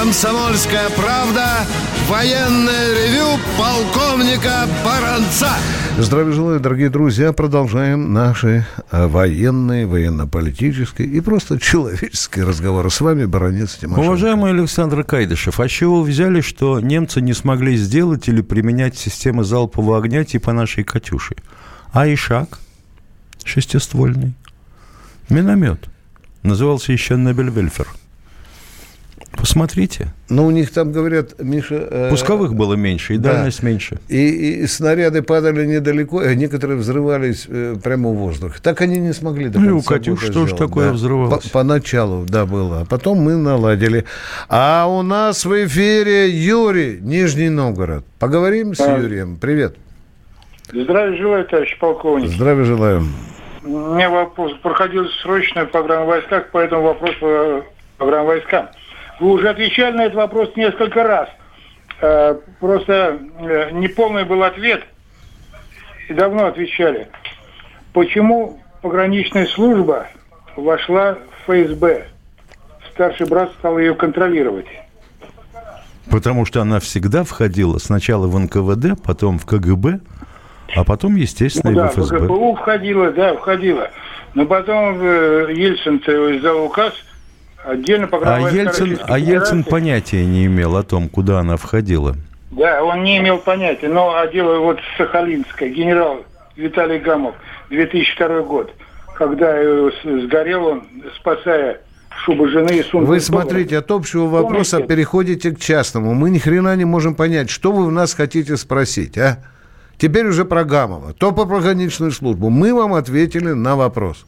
«Комсомольская 0.00 0.88
правда» 0.96 1.66
военное 2.08 2.94
ревю 2.94 3.38
полковника 3.58 4.66
Баранца. 4.82 5.50
Здравия 5.98 6.32
желаю, 6.32 6.58
дорогие 6.58 6.88
друзья. 6.88 7.34
Продолжаем 7.34 8.14
наши 8.14 8.66
э, 8.90 9.06
военные, 9.06 9.86
военно-политические 9.86 11.06
и 11.06 11.20
просто 11.20 11.60
человеческие 11.60 12.46
разговоры. 12.46 12.88
С 12.88 13.02
вами 13.02 13.26
баронец 13.26 13.74
Тимошенко. 13.74 14.06
Уважаемый 14.06 14.52
Александр 14.52 15.04
Кайдышев, 15.04 15.60
а 15.60 15.68
с 15.68 15.70
чего 15.70 16.00
вы 16.00 16.08
взяли, 16.08 16.40
что 16.40 16.80
немцы 16.80 17.20
не 17.20 17.34
смогли 17.34 17.76
сделать 17.76 18.26
или 18.26 18.40
применять 18.40 18.96
системы 18.96 19.44
залпового 19.44 19.98
огня 19.98 20.24
типа 20.24 20.54
нашей 20.54 20.82
«Катюши»? 20.82 21.36
А 21.92 22.10
Ишак 22.10 22.58
шестиствольный. 23.44 24.32
Миномет. 25.28 25.90
Назывался 26.42 26.90
еще 26.90 27.16
Небель-Вельфер. 27.16 27.99
Посмотрите. 29.40 30.08
Ну, 30.28 30.46
у 30.46 30.50
них 30.50 30.70
там, 30.70 30.92
говорят, 30.92 31.40
Миша... 31.42 31.88
Э, 31.90 32.10
Пусковых 32.10 32.54
было 32.54 32.74
меньше, 32.74 33.14
и 33.14 33.16
да. 33.16 33.32
дальность 33.32 33.62
меньше. 33.62 33.98
И, 34.08 34.60
и 34.62 34.66
снаряды 34.66 35.22
падали 35.22 35.64
недалеко, 35.64 36.18
а 36.18 36.34
некоторые 36.34 36.76
взрывались 36.76 37.46
э, 37.48 37.76
прямо 37.82 38.10
в 38.10 38.16
воздух. 38.16 38.60
Так 38.60 38.82
они 38.82 38.98
не 38.98 39.14
смогли 39.14 39.48
до 39.48 39.58
Ну, 39.58 39.82
Катюш 39.82 40.22
что 40.22 40.46
ж 40.46 40.52
такое 40.52 40.88
да. 40.88 40.92
взрывалось? 40.92 41.44
По, 41.44 41.60
поначалу, 41.60 42.26
да, 42.28 42.44
было. 42.44 42.82
А 42.82 42.84
потом 42.84 43.18
мы 43.18 43.36
наладили. 43.36 44.04
А 44.50 44.86
у 44.86 45.00
нас 45.00 45.46
в 45.46 45.66
эфире 45.66 46.28
Юрий, 46.28 46.98
Нижний 47.00 47.48
Новгород. 47.48 48.04
Поговорим 48.18 48.74
с 48.74 48.80
а. 48.80 48.98
Юрием. 48.98 49.38
Привет. 49.38 49.76
Здравия 50.70 51.16
желаю, 51.16 51.46
товарищ 51.46 51.78
полковник. 51.78 52.28
Здравия 52.28 52.64
желаю. 52.64 53.04
У 53.64 53.94
меня 53.94 54.10
вопрос. 54.10 54.52
Проходил 54.62 55.06
срочную 55.22 55.66
программу 55.66 56.06
войсках, 56.06 56.48
поэтому 56.52 56.82
вопрос 56.82 57.14
по 57.20 57.64
программе 57.96 58.26
войскам. 58.26 58.68
Вы 59.20 59.32
уже 59.32 59.50
отвечали 59.50 59.96
на 59.96 60.04
этот 60.06 60.16
вопрос 60.16 60.50
несколько 60.56 61.04
раз. 61.04 61.28
Э, 62.00 62.36
просто 62.58 63.18
э, 63.38 63.70
неполный 63.72 64.24
был 64.24 64.42
ответ. 64.42 64.82
И 66.08 66.14
давно 66.14 66.46
отвечали. 66.46 67.08
Почему 67.92 68.58
пограничная 68.80 69.46
служба 69.46 70.06
вошла 70.56 71.18
в 71.46 71.52
ФСБ? 71.52 72.06
Старший 72.92 73.26
брат 73.26 73.52
стал 73.58 73.78
ее 73.78 73.94
контролировать. 73.94 74.66
Потому 76.10 76.46
что 76.46 76.62
она 76.62 76.80
всегда 76.80 77.22
входила 77.22 77.78
сначала 77.78 78.26
в 78.26 78.38
НКВД, 78.38 79.00
потом 79.04 79.38
в 79.38 79.44
КГБ, 79.44 80.00
а 80.74 80.84
потом, 80.84 81.14
естественно, 81.16 81.72
ну, 81.72 81.76
да, 81.76 81.86
и 81.86 81.90
в 81.90 81.92
ФСБ. 81.92 82.18
в 82.18 82.24
ГПУ 82.24 82.54
входила, 82.54 83.12
да, 83.12 83.34
входила. 83.34 83.90
Но 84.34 84.46
потом 84.46 84.98
э, 84.98 85.52
Ельцин 85.52 85.98
издал 85.98 86.64
указ– 86.64 86.94
Отдельно 87.64 88.08
а 88.10 88.50
Ельцин, 88.50 88.98
а 89.06 89.18
Ельцин 89.18 89.64
понятия 89.64 90.24
не 90.24 90.46
имел 90.46 90.76
о 90.76 90.82
том, 90.82 91.08
куда 91.08 91.40
она 91.40 91.56
входила. 91.56 92.16
Да, 92.50 92.82
он 92.82 93.04
не 93.04 93.18
имел 93.18 93.38
понятия. 93.38 93.88
Но 93.88 94.14
а 94.14 94.26
дело 94.26 94.58
вот 94.58 94.78
Сахалинское, 94.96 95.68
генерал 95.68 96.24
Виталий 96.56 96.98
Гамов, 96.98 97.34
2002 97.68 98.42
год, 98.42 98.72
когда 99.14 99.56
сгорел 100.04 100.66
он, 100.66 100.84
спасая 101.16 101.80
шубу 102.24 102.48
жены 102.48 102.78
и 102.78 102.82
сумку. 102.82 103.06
Вы 103.06 103.20
смотрите, 103.20 103.78
от 103.78 103.90
общего 103.90 104.26
вопроса 104.26 104.76
Помните? 104.76 104.94
переходите 104.94 105.50
к 105.52 105.60
частному. 105.60 106.14
Мы 106.14 106.30
ни 106.30 106.38
хрена 106.38 106.74
не 106.76 106.84
можем 106.84 107.14
понять, 107.14 107.50
что 107.50 107.72
вы 107.72 107.86
у 107.86 107.90
нас 107.90 108.14
хотите 108.14 108.56
спросить, 108.56 109.16
а? 109.18 109.38
Теперь 109.98 110.26
уже 110.26 110.46
про 110.46 110.64
Гамова, 110.64 111.12
то 111.12 111.30
по 111.32 111.44
пограничную 111.44 112.10
службу. 112.10 112.48
Мы 112.48 112.74
вам 112.74 112.94
ответили 112.94 113.50
на 113.52 113.76
вопрос. 113.76 114.24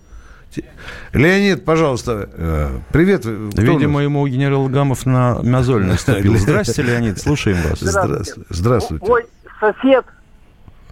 Леонид, 1.12 1.64
пожалуйста, 1.64 2.28
э, 2.32 2.68
привет. 2.92 3.24
Видимо, 3.24 4.02
ему 4.02 4.26
генерал 4.26 4.68
Гамов 4.68 5.06
на 5.06 5.40
мозоль 5.42 5.84
наступил. 5.84 6.34
Здравствуйте, 6.36 6.82
Леонид, 6.82 7.18
слушаем 7.18 7.56
вас. 7.68 7.80
Здравствуйте. 7.80 8.46
Здравствуйте. 8.50 9.06
Мой 9.06 9.26
сосед 9.60 10.04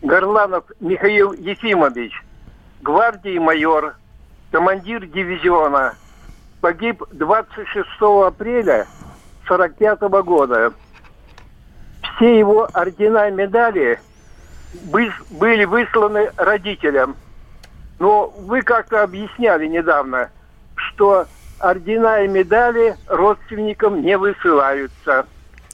Горланов 0.03 0.65
Михаил 0.81 1.33
Ефимович, 1.33 2.13
гвардии 2.83 3.39
майор, 3.39 3.97
командир 4.51 5.07
дивизиона, 5.07 5.95
погиб 6.61 7.03
26 7.13 7.87
апреля 8.27 8.87
45 9.47 10.01
года. 10.25 10.73
Все 12.03 12.39
его 12.39 12.69
ордена 12.73 13.29
и 13.29 13.33
медали 13.33 14.01
были 14.85 15.65
высланы 15.65 16.31
родителям– 16.37 17.17
но 18.01 18.35
вы 18.41 18.63
как-то 18.63 19.05
объясняли 19.05 19.67
недавно, 19.67 20.31
что 20.75 21.27
ордена 21.61 22.25
и 22.25 22.29
медали 22.29 22.97
родственникам 23.07 24.03
не 24.03 24.17
высылаются. 24.19 25.27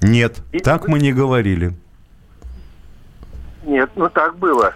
Нет, 0.02 0.42
и... 0.52 0.58
так 0.58 0.88
мы 0.88 0.98
не 0.98 1.12
говорили. 1.12 1.72
Нет, 3.64 3.90
ну 3.96 4.10
так 4.10 4.36
было. 4.36 4.74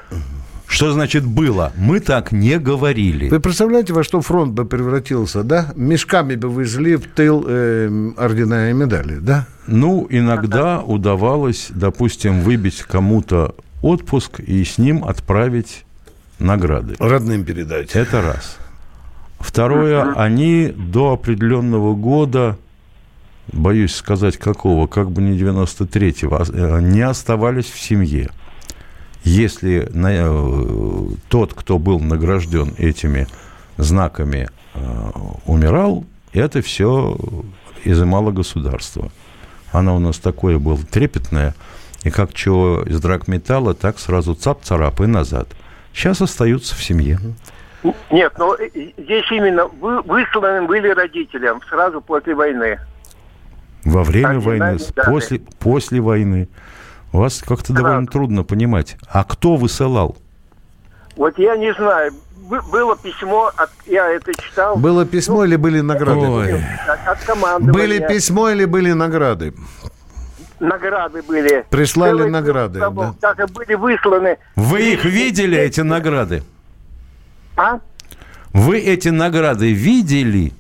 Что 0.67 0.93
значит 0.93 1.27
было? 1.27 1.73
Мы 1.77 1.99
так 1.99 2.31
не 2.31 2.57
говорили. 2.59 3.29
Вы 3.29 3.41
представляете, 3.41 3.93
во 3.93 4.05
что 4.05 4.21
фронт 4.21 4.53
бы 4.53 4.65
превратился, 4.65 5.43
да? 5.43 5.73
Мешками 5.75 6.37
бы 6.37 6.49
везли 6.63 6.95
в 6.95 7.09
тыл 7.09 7.45
э, 7.47 8.13
ордена 8.17 8.71
и 8.71 8.73
медали, 8.73 9.17
да? 9.17 9.49
Ну, 9.67 10.07
иногда 10.09 10.81
удавалось, 10.81 11.69
допустим, 11.71 12.43
выбить 12.43 12.83
кому-то 12.83 13.57
отпуск 13.83 14.39
и 14.39 14.63
с 14.63 14.79
ним 14.79 15.05
отправить 15.05 15.85
награды. 16.41 16.97
Родным 16.99 17.45
передать. 17.45 17.95
Это 17.95 18.23
раз. 18.23 18.59
Второе, 19.39 20.13
они 20.15 20.73
до 20.77 21.13
определенного 21.13 21.95
года, 21.95 22.59
боюсь 23.53 23.95
сказать 23.95 24.37
какого, 24.37 24.87
как 24.87 25.11
бы 25.11 25.23
не 25.23 25.39
93-го, 25.39 26.37
а, 26.37 26.45
э, 26.47 26.83
не 26.83 27.01
оставались 27.01 27.71
в 27.71 27.81
семье. 27.81 28.31
Если 29.25 29.91
э, 29.93 31.07
тот, 31.29 31.55
кто 31.55 31.79
был 31.79 32.01
награжден 32.01 32.75
этими 32.77 33.29
знаками, 33.79 34.51
э, 34.75 35.11
умирал, 35.47 36.05
это 36.33 36.61
все 36.61 37.19
изымало 37.85 38.31
государство. 38.31 39.11
Оно 39.73 39.97
у 39.97 40.01
нас 40.01 40.19
такое 40.19 40.59
было 40.59 40.79
трепетное, 40.79 41.55
и 42.03 42.11
как 42.11 42.35
чего 42.35 42.83
из 42.83 43.01
драгметалла, 43.01 43.73
так 43.73 43.99
сразу 43.99 44.35
цап-царап 44.35 45.01
и 45.01 45.07
назад– 45.07 45.49
сейчас 45.93 46.21
остаются 46.21 46.75
в 46.75 46.83
семье. 46.83 47.19
Нет, 48.11 48.33
но 48.39 48.55
э, 48.57 48.69
здесь 48.99 49.25
именно 49.31 49.67
вы, 49.67 50.03
высланы 50.03 50.67
были 50.67 50.89
родителям 50.89 51.61
сразу 51.69 52.01
после 52.01 52.35
войны. 52.35 52.79
Во 53.85 54.05
время 54.05 54.37
а 54.37 54.41
войны, 54.41 54.79
после, 55.07 55.41
после 55.59 56.01
войны. 56.01 56.49
У 57.13 57.19
вас 57.19 57.43
как-то 57.47 57.73
довольно 57.73 58.07
трудно 58.07 58.45
понимать. 58.45 58.97
А 59.09 59.25
кто 59.25 59.57
высылал? 59.57 60.17
Вот 61.17 61.39
я 61.39 61.57
не 61.57 61.73
знаю. 61.75 62.13
бы- 62.49 62.63
было 62.63 62.97
письмо, 62.97 63.51
от, 63.57 63.71
я 63.87 64.11
это 64.11 64.33
читал. 64.35 64.77
Было 64.77 65.07
письмо 65.07 65.39
Ну, 65.39 65.45
или 65.45 65.57
были 65.57 65.81
награды? 65.81 66.21
Ой. 66.21 66.65
От, 66.87 67.09
от 67.09 67.25
командования. 67.25 67.73
Были 67.73 68.07
письмо 68.07 68.51
или 68.51 68.65
были 68.65 68.93
награды? 68.93 69.55
Награды 70.61 71.23
были. 71.23 71.65
Прислали 71.71 72.11
Целый 72.19 72.31
награды, 72.31 72.81
Так 73.21 73.41
и 73.41 73.53
были 73.53 73.75
высланы. 73.75 74.39
Вы 74.57 74.93
их 74.93 75.05
видели, 75.05 75.59
эти 75.59 75.81
награды? 75.81 76.43
А? 77.57 77.81
Вы 78.53 78.79
эти 78.79 79.09
награды 79.09 79.73
видели? 79.73 80.53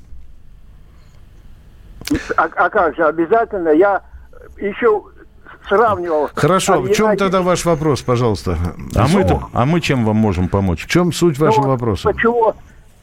А, 2.36 2.44
а 2.44 2.70
как 2.70 2.96
же, 2.96 3.04
обязательно. 3.04 3.68
Я 3.68 4.02
еще 4.56 5.02
сравнивал. 5.68 6.30
Хорошо, 6.34 6.80
в 6.80 6.90
чем 6.92 7.08
оригинальные- 7.08 7.18
тогда 7.18 7.42
ваш 7.42 7.64
вопрос, 7.64 8.00
пожалуйста? 8.02 8.56
А 8.96 9.06
мы, 9.06 9.26
а 9.52 9.66
мы 9.66 9.80
чем 9.80 10.04
вам 10.04 10.16
можем 10.16 10.48
помочь? 10.48 10.84
В 10.84 10.88
чем 10.88 11.12
суть 11.12 11.38
Ну, 11.38 11.46
вашего 11.46 11.68
вопроса? 11.68 12.04
Почему, 12.10 12.54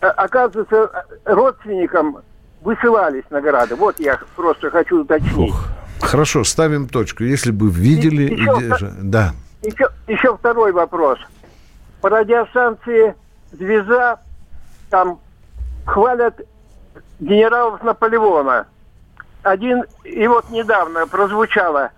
э, 0.02 0.08
оказывается, 0.08 1.06
родственникам 1.26 2.18
высылались 2.62 3.24
награды. 3.30 3.76
Вот 3.76 4.00
я 4.00 4.20
просто 4.36 4.70
хочу 4.72 5.02
уточнить. 5.02 5.54
Хорошо, 6.02 6.44
ставим 6.44 6.88
точку. 6.88 7.24
Если 7.24 7.52
бы 7.52 7.70
видели... 7.70 8.24
И- 8.24 8.34
еще 8.34 8.52
иде- 8.52 8.78
же- 8.78 8.94
Да. 9.02 9.34
Еще, 9.62 9.90
еще 10.08 10.38
второй 10.38 10.72
вопрос. 10.72 11.20
По 12.02 12.10
радиостанции 12.10 13.16
«Звезда» 13.52 14.20
там 14.90 15.20
хвалят 15.86 16.40
генералов 17.20 17.82
Наполеона. 17.84 18.68
Один, 19.44 19.84
и 20.04 20.28
вот 20.28 20.50
недавно 20.50 21.08
прозвучало, 21.08 21.92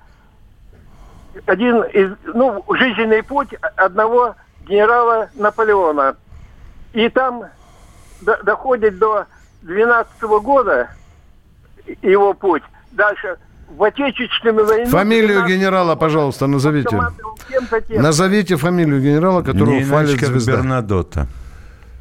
один 1.45 1.83
из, 1.83 2.11
ну, 2.33 2.63
жизненный 2.69 3.23
путь 3.23 3.53
одного 3.75 4.35
генерала 4.67 5.29
Наполеона. 5.35 6.15
И 6.93 7.09
там 7.09 7.43
до- 8.21 8.41
доходит 8.43 8.97
до 8.99 9.25
12 9.63 10.39
года 10.41 10.89
его 12.01 12.33
путь. 12.33 12.63
Дальше 12.91 13.37
в 13.69 13.83
Отечественную 13.83 14.65
войну... 14.65 14.85
Фамилию 14.87 15.43
12 15.43 15.51
генерала, 15.57 15.95
пожалуйста, 15.95 16.47
назовите. 16.47 16.99
Назовите 17.89 18.55
фамилию 18.55 19.01
генерала, 19.01 19.41
которого 19.41 19.75
Не 19.75 19.83
фалит 19.83 20.19
звезда. 20.19 20.51
Бернадотта. 20.53 21.27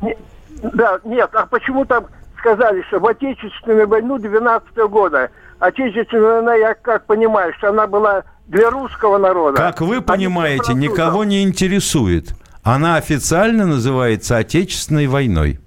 Не- 0.01 0.17
Да, 0.63 0.99
нет, 1.05 1.31
а 1.35 1.47
почему 1.47 1.85
там 1.85 2.07
сказали, 2.39 2.83
что 2.89 2.99
в 2.99 3.07
Отечественную 3.07 3.87
войну 3.89 4.19
12 4.19 4.77
года? 4.89 5.31
Отечественная 5.59 6.37
война, 6.43 6.55
я 6.55 6.75
как 6.75 7.07
понимаю, 7.07 7.53
что 7.59 7.71
она 7.71 7.87
была 7.87 8.25
для 8.47 8.71
русского 8.71 9.19
народа. 9.19 9.57
Как 9.57 9.81
вы 9.81 10.01
понимаете, 10.01 10.75
никого 10.75 11.25
не 11.25 11.43
интересует. 11.43 12.35
Она 12.63 12.97
официально 12.97 13.67
называется 13.67 14.37
Отечественной 14.37 15.07
войной. 15.07 15.61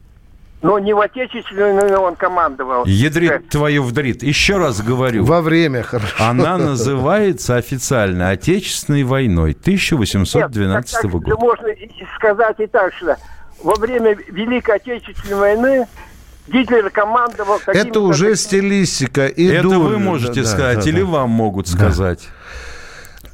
Но 0.61 0.77
не 0.79 0.93
в 0.93 0.99
Отечественную 0.99 1.75
войну 1.75 2.01
он 2.01 2.15
командовал. 2.15 2.85
Э, 2.85 2.89
Ядрит 2.89 3.49
твою 3.49 3.83
вдрит. 3.83 4.21
Еще 4.21 4.57
раз 4.57 4.81
говорю. 4.81 5.25
Во 5.25 5.41
время, 5.41 5.81
хорошо. 5.81 6.15
Она 6.19 6.57
называется 6.57 7.55
официально 7.57 8.29
Отечественной 8.29 9.03
войной 9.03 9.53
1812 9.53 10.63
Нет, 10.65 10.91
так- 10.91 11.01
так 11.01 11.11
года. 11.11 11.35
Можно 11.37 11.67
сказать 12.15 12.59
и 12.59 12.67
так, 12.67 12.93
что 12.93 13.17
во 13.63 13.75
время 13.75 14.15
Великой 14.27 14.75
Отечественной 14.75 15.35
войны 15.39 15.87
Гитлер 16.47 16.89
командовал... 16.89 17.59
Это 17.67 17.99
уже 18.01 18.35
стилистика 18.35 19.27
и 19.27 19.45
Это 19.47 19.67
вы 19.69 19.97
можете 19.99 20.41
Да, 20.41 20.47
сказать, 20.47 20.83
да, 20.83 20.89
или 20.89 21.01
да. 21.01 21.05
вам 21.07 21.29
могут 21.29 21.67
сказать. 21.67 22.23
Э, 22.23 22.40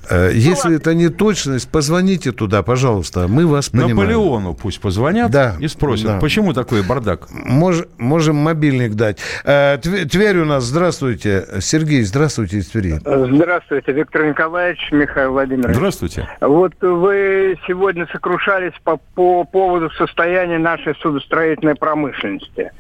Если 0.10 0.76
это 0.78 0.94
не 0.94 1.10
точность, 1.10 1.70
позвоните 1.70 2.31
туда, 2.31 2.64
пожалуйста. 2.64 3.27
Мы 3.27 3.46
вас 3.48 3.70
понимаем. 3.70 3.98
Наполеону 3.98 4.53
пусть 4.53 4.79
позвонят 4.79 5.31
Да, 5.31 5.55
и 5.60 5.68
спросят, 5.68 6.05
да. 6.08 6.20
почему 6.20 6.53
такой 6.53 6.81
бардак. 6.84 7.27
Мож- 7.31 7.88
можем 7.98 8.36
мобильник 8.38 8.94
дать. 8.96 9.20
Э, 9.44 9.77
Тв- 9.77 10.05
Тверь 10.10 10.38
у 10.40 10.46
нас, 10.46 10.64
здравствуйте. 10.64 11.46
Сергей, 11.60 12.03
здравствуйте 12.03 12.58
из 12.58 12.68
Твери. 12.70 13.00
Здравствуйте, 13.03 13.92
Виктор 13.92 14.25
Николаевич, 14.25 14.79
Михаил 14.92 15.31
Владимирович. 15.31 15.75
Здравствуйте. 15.75 16.27
Вот 16.42 16.74
вы 16.81 17.58
сегодня 17.68 18.08
сокрушались 18.12 18.74
по, 18.84 18.98
по 19.16 19.44
поводу 19.44 19.90
состояния 19.92 20.58
нашей 20.58 20.96
судостроительной 20.96 21.75
промышленности. 21.75 22.72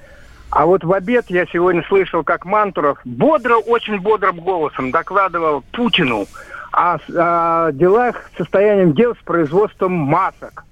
А 0.49 0.65
вот 0.65 0.83
в 0.85 0.93
обед 0.93 1.25
я 1.27 1.45
сегодня 1.51 1.83
слышал, 1.89 2.23
как 2.23 2.45
Мантуров 2.45 2.99
бодро, 3.03 3.55
очень 3.57 3.99
бодрым 3.99 4.37
голосом 4.37 4.91
докладывал 4.91 5.61
Путину 5.73 6.25
о, 6.77 6.99
с- 6.99 7.09
о 7.15 7.71
делах, 7.71 8.29
состоянием 8.37 8.93
дел 8.93 9.15
с 9.15 9.23
производством 9.25 9.91
масок 9.93 10.63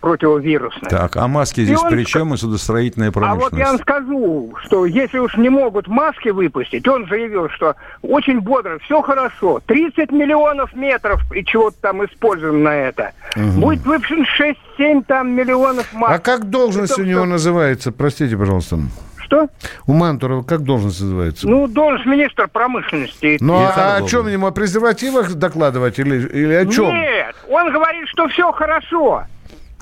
противовирусных. 0.00 0.90
Так, 0.90 1.14
а 1.16 1.28
маски 1.28 1.60
И 1.60 1.64
здесь 1.64 1.80
он 1.80 1.88
при 1.90 2.04
чем 2.04 2.34
и 2.34 2.36
судостроительная 2.36 3.08
А 3.08 3.12
вот 3.12 3.22
я 3.22 3.28
вам 3.28 3.38
промышленность? 3.78 3.82
скажу, 3.82 4.54
что 4.64 4.84
если 4.84 5.18
уж 5.18 5.36
не 5.36 5.48
могут 5.48 5.86
маски 5.86 6.30
выпустить, 6.30 6.88
он 6.88 7.06
заявил, 7.06 7.48
что 7.50 7.76
очень 8.02 8.40
бодро, 8.40 8.78
все 8.80 9.00
хорошо, 9.00 9.60
30 9.64 10.10
миллионов 10.10 10.74
метров 10.74 11.20
и 11.32 11.44
чего-то 11.44 11.76
там 11.80 12.04
используем 12.04 12.64
на 12.64 12.74
это. 12.74 13.12
Мгм. 13.36 13.60
Будет 13.60 13.84
выпущен 13.84 14.24
6-7 14.76 15.04
там 15.06 15.30
миллионов 15.30 15.92
масок. 15.92 16.16
А 16.16 16.18
как 16.18 16.50
должность 16.50 16.98
у 16.98 17.04
него 17.04 17.24
называется? 17.24 17.92
Простите, 17.92 18.36
пожалуйста. 18.36 18.78
Что? 19.32 19.48
У 19.86 19.94
Мантурова 19.94 20.42
как 20.42 20.62
должность 20.62 21.00
называется? 21.00 21.48
Ну, 21.48 21.66
должность 21.66 22.04
министра 22.04 22.48
промышленности. 22.48 23.38
Ну, 23.40 23.64
а, 23.64 23.72
так 23.72 24.02
о 24.02 24.06
чем 24.06 24.28
ему? 24.28 24.46
О 24.46 24.50
презервативах 24.50 25.32
докладывать 25.32 25.98
или, 25.98 26.28
или 26.28 26.52
о 26.52 26.66
чем? 26.66 26.94
Нет, 26.94 27.34
он 27.48 27.72
говорит, 27.72 28.06
что 28.08 28.28
все 28.28 28.52
хорошо. 28.52 29.24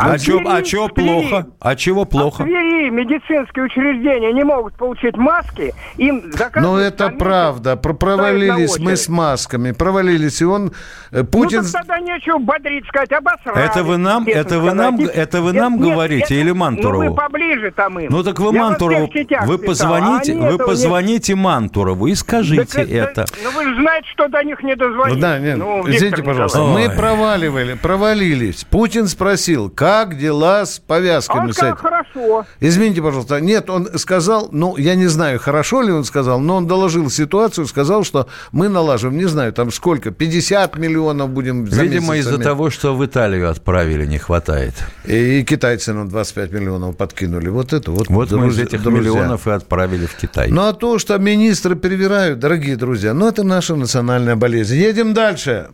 А, 0.00 0.16
в 0.16 0.20
чё, 0.20 0.40
а 0.46 0.62
чё 0.62 0.88
плохо? 0.88 1.46
А 1.60 1.76
чего 1.76 2.04
В 2.04 2.08
плохо? 2.08 2.44
Твери 2.44 2.88
медицинские 2.90 3.66
учреждения 3.66 4.32
не 4.32 4.44
могут 4.44 4.74
получить 4.74 5.16
маски, 5.16 5.74
им 5.98 6.22
Ну, 6.24 6.32
заказывают 6.32 6.94
это 6.94 7.04
на 7.04 7.08
месяц, 7.10 7.18
правда. 7.18 7.76
Про- 7.76 7.94
провалились 7.94 8.78
мы 8.78 8.96
с 8.96 9.08
масками. 9.08 9.72
Провалились. 9.72 10.40
И 10.40 10.44
он... 10.44 10.72
э, 11.12 11.18
Ну, 11.20 11.24
Путин... 11.24 11.62
так 11.64 11.72
тогда 11.72 12.00
нечего 12.00 12.38
бодрить, 12.38 12.86
сказать, 12.88 13.12
обосрались. 13.12 13.70
Это 13.70 13.84
вы 13.84 13.96
нам- 13.98 14.26
это 14.26 14.58
вы 14.58 14.72
нам- 14.72 14.98
это 15.00 15.42
вы 15.42 15.52
Нет, 15.52 15.60
нам 15.62 15.72
нет, 15.80 15.82
говорите 15.82 16.24
это- 16.24 16.34
или 16.34 16.50
Мантурову? 16.52 17.02
Ну, 17.04 17.10
вы 17.10 17.16
поближе 17.16 17.70
там 17.70 17.98
им. 18.00 18.08
Ну 18.10 18.22
так 18.22 18.38
вы 18.40 18.54
Я 18.54 18.60
Мантурову, 18.64 19.10
вы 19.44 19.58
позвоните, 19.58 20.38
а 20.40 20.50
вы 20.50 20.58
позвоните 20.58 21.34
Мантурову 21.34 22.06
и 22.06 22.14
скажите 22.14 22.64
Так 22.64 22.88
это. 22.88 23.24
Ну 23.44 23.50
вы 23.50 23.64
же 23.64 23.74
знаете, 23.80 24.08
что 24.14 24.28
до 24.28 24.42
них 24.44 24.62
не 24.62 24.74
дозвониться. 24.76 25.20
Да, 25.20 25.38
нет, 25.38 25.58
Ну, 25.58 25.88
извините, 25.88 26.22
пожалуйста. 26.22 26.62
Мы 26.62 26.88
проваливали, 26.90 27.74
провалились. 27.74 28.64
Путин 28.64 29.06
спросил, 29.06 29.68
как 29.70 29.89
дела 30.16 30.64
с 30.66 30.78
повязками? 30.78 31.46
Он 31.46 31.52
сказал, 31.52 31.76
хорошо. 31.76 32.46
Извините, 32.60 33.02
пожалуйста. 33.02 33.40
Нет, 33.40 33.70
он 33.70 33.88
сказал, 33.98 34.48
ну, 34.52 34.76
я 34.76 34.94
не 34.94 35.06
знаю, 35.06 35.38
хорошо 35.38 35.82
ли 35.82 35.92
он 35.92 36.04
сказал, 36.04 36.40
но 36.40 36.56
он 36.56 36.66
доложил 36.66 37.10
ситуацию, 37.10 37.66
сказал, 37.66 38.04
что 38.04 38.26
мы 38.52 38.68
налаживаем, 38.68 39.18
не 39.18 39.26
знаю, 39.26 39.52
там 39.52 39.70
сколько, 39.70 40.10
50 40.10 40.76
миллионов 40.76 41.30
будем 41.30 41.68
за 41.70 41.82
Видимо, 41.82 42.16
из-за 42.16 42.38
того, 42.38 42.70
что 42.70 42.94
в 42.94 43.04
Италию 43.04 43.50
отправили, 43.50 44.06
не 44.06 44.18
хватает. 44.18 44.74
И, 45.04 45.40
и 45.40 45.44
китайцы 45.44 45.92
нам 45.92 46.08
25 46.08 46.52
миллионов 46.52 46.96
подкинули. 46.96 47.48
Вот 47.48 47.72
это 47.72 47.90
вот. 47.90 48.08
Вот 48.08 48.30
мы 48.30 48.48
из 48.48 48.56
друзья- 48.56 48.64
этих 48.64 48.82
друзья. 48.82 49.00
миллионов 49.00 49.46
и 49.46 49.50
отправили 49.50 50.06
в 50.06 50.14
Китай. 50.16 50.50
Ну, 50.50 50.62
а 50.66 50.72
то, 50.72 50.98
что 50.98 51.18
министры 51.18 51.76
перевирают, 51.76 52.38
дорогие 52.38 52.76
друзья, 52.76 53.14
ну, 53.14 53.28
это 53.28 53.42
наша 53.42 53.76
национальная 53.76 54.36
болезнь. 54.36 54.76
Едем 54.76 55.14
дальше. 55.14 55.68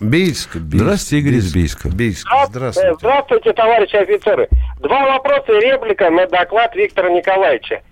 Бийск. 0.00 0.56
Бийск 0.56 0.84
Здравствуйте, 0.84 1.18
Игорь 1.18 1.38
из 1.38 1.52
Бийска. 1.52 1.88
Бийск. 1.88 2.28
Здравствуйте. 2.46 2.94
Здравствуйте, 2.98 3.52
товарищи 3.52 3.96
офицеры. 3.96 4.48
Два 4.80 5.06
вопроса 5.14 5.52
и 5.52 5.60
реплика 5.60 6.10
на 6.10 6.26
доклад 6.26 6.74
Виктора 6.76 7.10
Николаевича. 7.10 7.82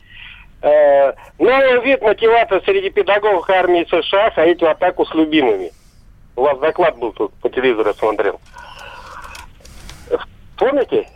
Э, 0.62 1.12
Новый 1.38 1.84
вид 1.84 2.02
мотивации 2.02 2.60
среди 2.64 2.90
педагогов 2.90 3.48
армии 3.50 3.86
США 3.90 4.30
ходить 4.30 4.60
в 4.60 4.66
атаку 4.66 5.04
с 5.04 5.14
любимыми. 5.14 5.72
У 6.36 6.42
вас 6.42 6.58
доклад 6.58 6.96
был 6.98 7.12
тут 7.12 7.32
по 7.34 7.48
телевизору, 7.48 7.92
смотрел. 7.94 8.40
Помните? 10.56 11.08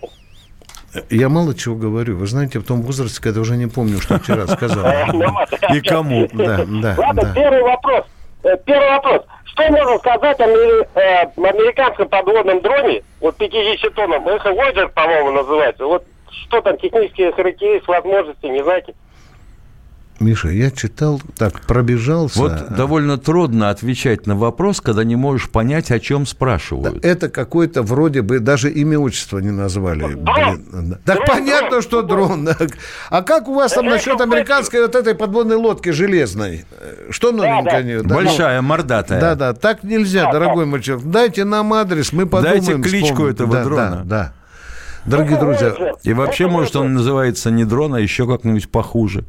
Я 1.09 1.29
мало 1.29 1.55
чего 1.55 1.77
говорю. 1.77 2.17
Вы 2.17 2.27
знаете, 2.27 2.59
в 2.59 2.67
том 2.67 2.83
возрасте, 2.83 3.23
когда 3.23 3.41
уже 3.41 3.57
не 3.57 3.69
помню, 3.69 4.01
что 4.01 4.19
вчера 4.19 4.47
сказал. 4.47 4.85
И 5.73 5.81
кому? 5.81 6.29
Да, 6.33 6.65
да, 6.67 6.95
Ладно, 6.99 7.33
первый 7.35 7.63
вопрос. 7.63 8.07
Э, 8.43 8.57
Первый 8.65 8.89
вопрос. 8.89 9.23
Что 9.53 9.69
можно 9.71 9.99
сказать 9.99 10.41
о 10.41 10.45
э, 10.45 11.23
американском 11.37 12.09
подводном 12.09 12.61
дроне, 12.61 13.03
вот 13.21 13.37
50 13.37 13.95
тоннам, 13.95 14.29
Эхо 14.29 14.51
Voyager, 14.51 14.89
по-моему, 14.89 15.33
называется. 15.33 15.87
Вот 15.87 16.05
что 16.31 16.61
там, 16.61 16.79
технические 16.79 17.33
характеристики, 17.33 17.91
возможности, 17.91 18.47
не 18.47 18.63
знаете? 18.63 18.95
Миша, 20.21 20.51
я 20.51 20.71
читал, 20.71 21.21
так, 21.39 21.63
пробежался. 21.63 22.39
Вот 22.39 22.75
довольно 22.77 23.17
трудно 23.17 23.71
отвечать 23.71 24.27
на 24.27 24.37
вопрос, 24.37 24.83
когда 24.83 25.03
не 25.03 25.17
можешь 25.17 25.49
понять, 25.49 25.91
о 25.91 25.99
чем 25.99 26.27
спрашивают. 26.27 27.03
Это 27.03 27.31
какой-то 27.31 27.83
вроде 27.83 28.21
бы 28.21 28.39
даже 28.39 28.71
имя 28.71 28.99
отчества 28.99 29.39
не 29.39 29.51
назвали. 29.51 30.15
Блин, 30.15 30.67
да. 30.73 30.99
Так 31.07 31.27
понятно, 31.27 31.81
что 31.81 32.03
дрон. 32.03 32.49
А 33.09 33.23
как 33.23 33.49
у 33.49 33.55
вас 33.55 33.73
там 33.73 33.87
насчет 33.87 34.21
американской 34.21 34.83
вот 34.83 34.95
этой 34.95 35.15
подводной 35.15 35.57
лодки 35.57 35.89
железной? 35.89 36.67
Что 37.09 37.33
новенькое? 37.33 37.83
не- 37.83 38.03
да, 38.03 38.15
Большая, 38.15 38.61
ну, 38.61 38.69
мордатая. 38.69 39.21
Да, 39.21 39.35
да, 39.35 39.55
так 39.55 39.83
нельзя, 39.83 40.31
дорогой 40.31 40.67
мальчик. 40.67 41.01
Дайте 41.03 41.45
нам 41.45 41.73
адрес, 41.73 42.13
мы 42.13 42.27
подумаем. 42.27 42.63
Дайте 42.65 42.83
кличку 42.83 43.07
вспомним. 43.15 43.33
этого 43.33 43.53
Да, 43.55 43.65
дрона. 43.65 43.91
Да, 43.91 44.05
да. 44.05 44.33
Дорогие 45.07 45.39
друзья, 45.39 45.75
И 46.03 46.13
вообще, 46.13 46.47
может, 46.47 46.77
он 46.77 46.95
называется 46.95 47.51
не 47.51 47.65
дрон, 47.65 47.95
а 47.95 48.01
еще 48.01 48.27
как-нибудь 48.27 48.71
похуже. 48.71 49.25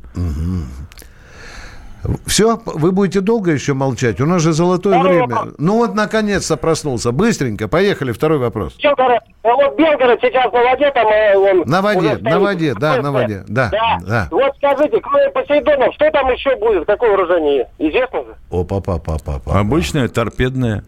все, 2.26 2.60
вы 2.66 2.92
будете 2.92 3.22
долго 3.22 3.52
еще 3.52 3.74
молчать? 3.74 4.20
У 4.22 4.26
нас 4.26 4.42
же 4.42 4.54
золотое 4.54 5.00
Второй 5.00 5.18
время. 5.20 5.36
вопрос. 5.36 5.54
Ну 5.60 5.78
вот, 5.78 5.96
наконец-то 5.96 6.58
проснулся. 6.58 7.12
Быстренько, 7.12 7.68
поехали, 7.68 8.12
второй 8.12 8.40
вопрос. 8.40 8.76
Белгород, 8.82 9.22
а 9.44 9.48
вот 9.54 9.78
Белгород 9.78 10.20
сейчас 10.22 10.52
на 10.52 10.64
воде, 10.64 10.92
там 10.92 11.08
э, 11.08 11.36
он... 11.38 11.64
На 11.68 11.82
воде, 11.82 12.18
на 12.22 12.40
воде, 12.40 12.74
да, 12.74 13.02
на 13.02 13.12
воде, 13.12 13.44
да, 13.48 13.70
Да. 13.70 14.00
да. 14.06 14.28
Вот 14.32 14.52
скажите, 14.58 15.00
кроме 15.00 15.30
Посейдонов, 15.30 15.94
что 15.94 16.10
там 16.12 16.28
еще 16.32 16.56
будет? 16.58 16.86
Какое 16.86 17.12
вооружение? 17.12 17.70
Известно 17.78 18.20
же? 18.24 18.36
О, 18.50 18.64
папа, 18.64 18.98
папа, 18.98 19.40
папа. 19.44 19.60
Обычная 19.60 20.08
торпедная. 20.10 20.84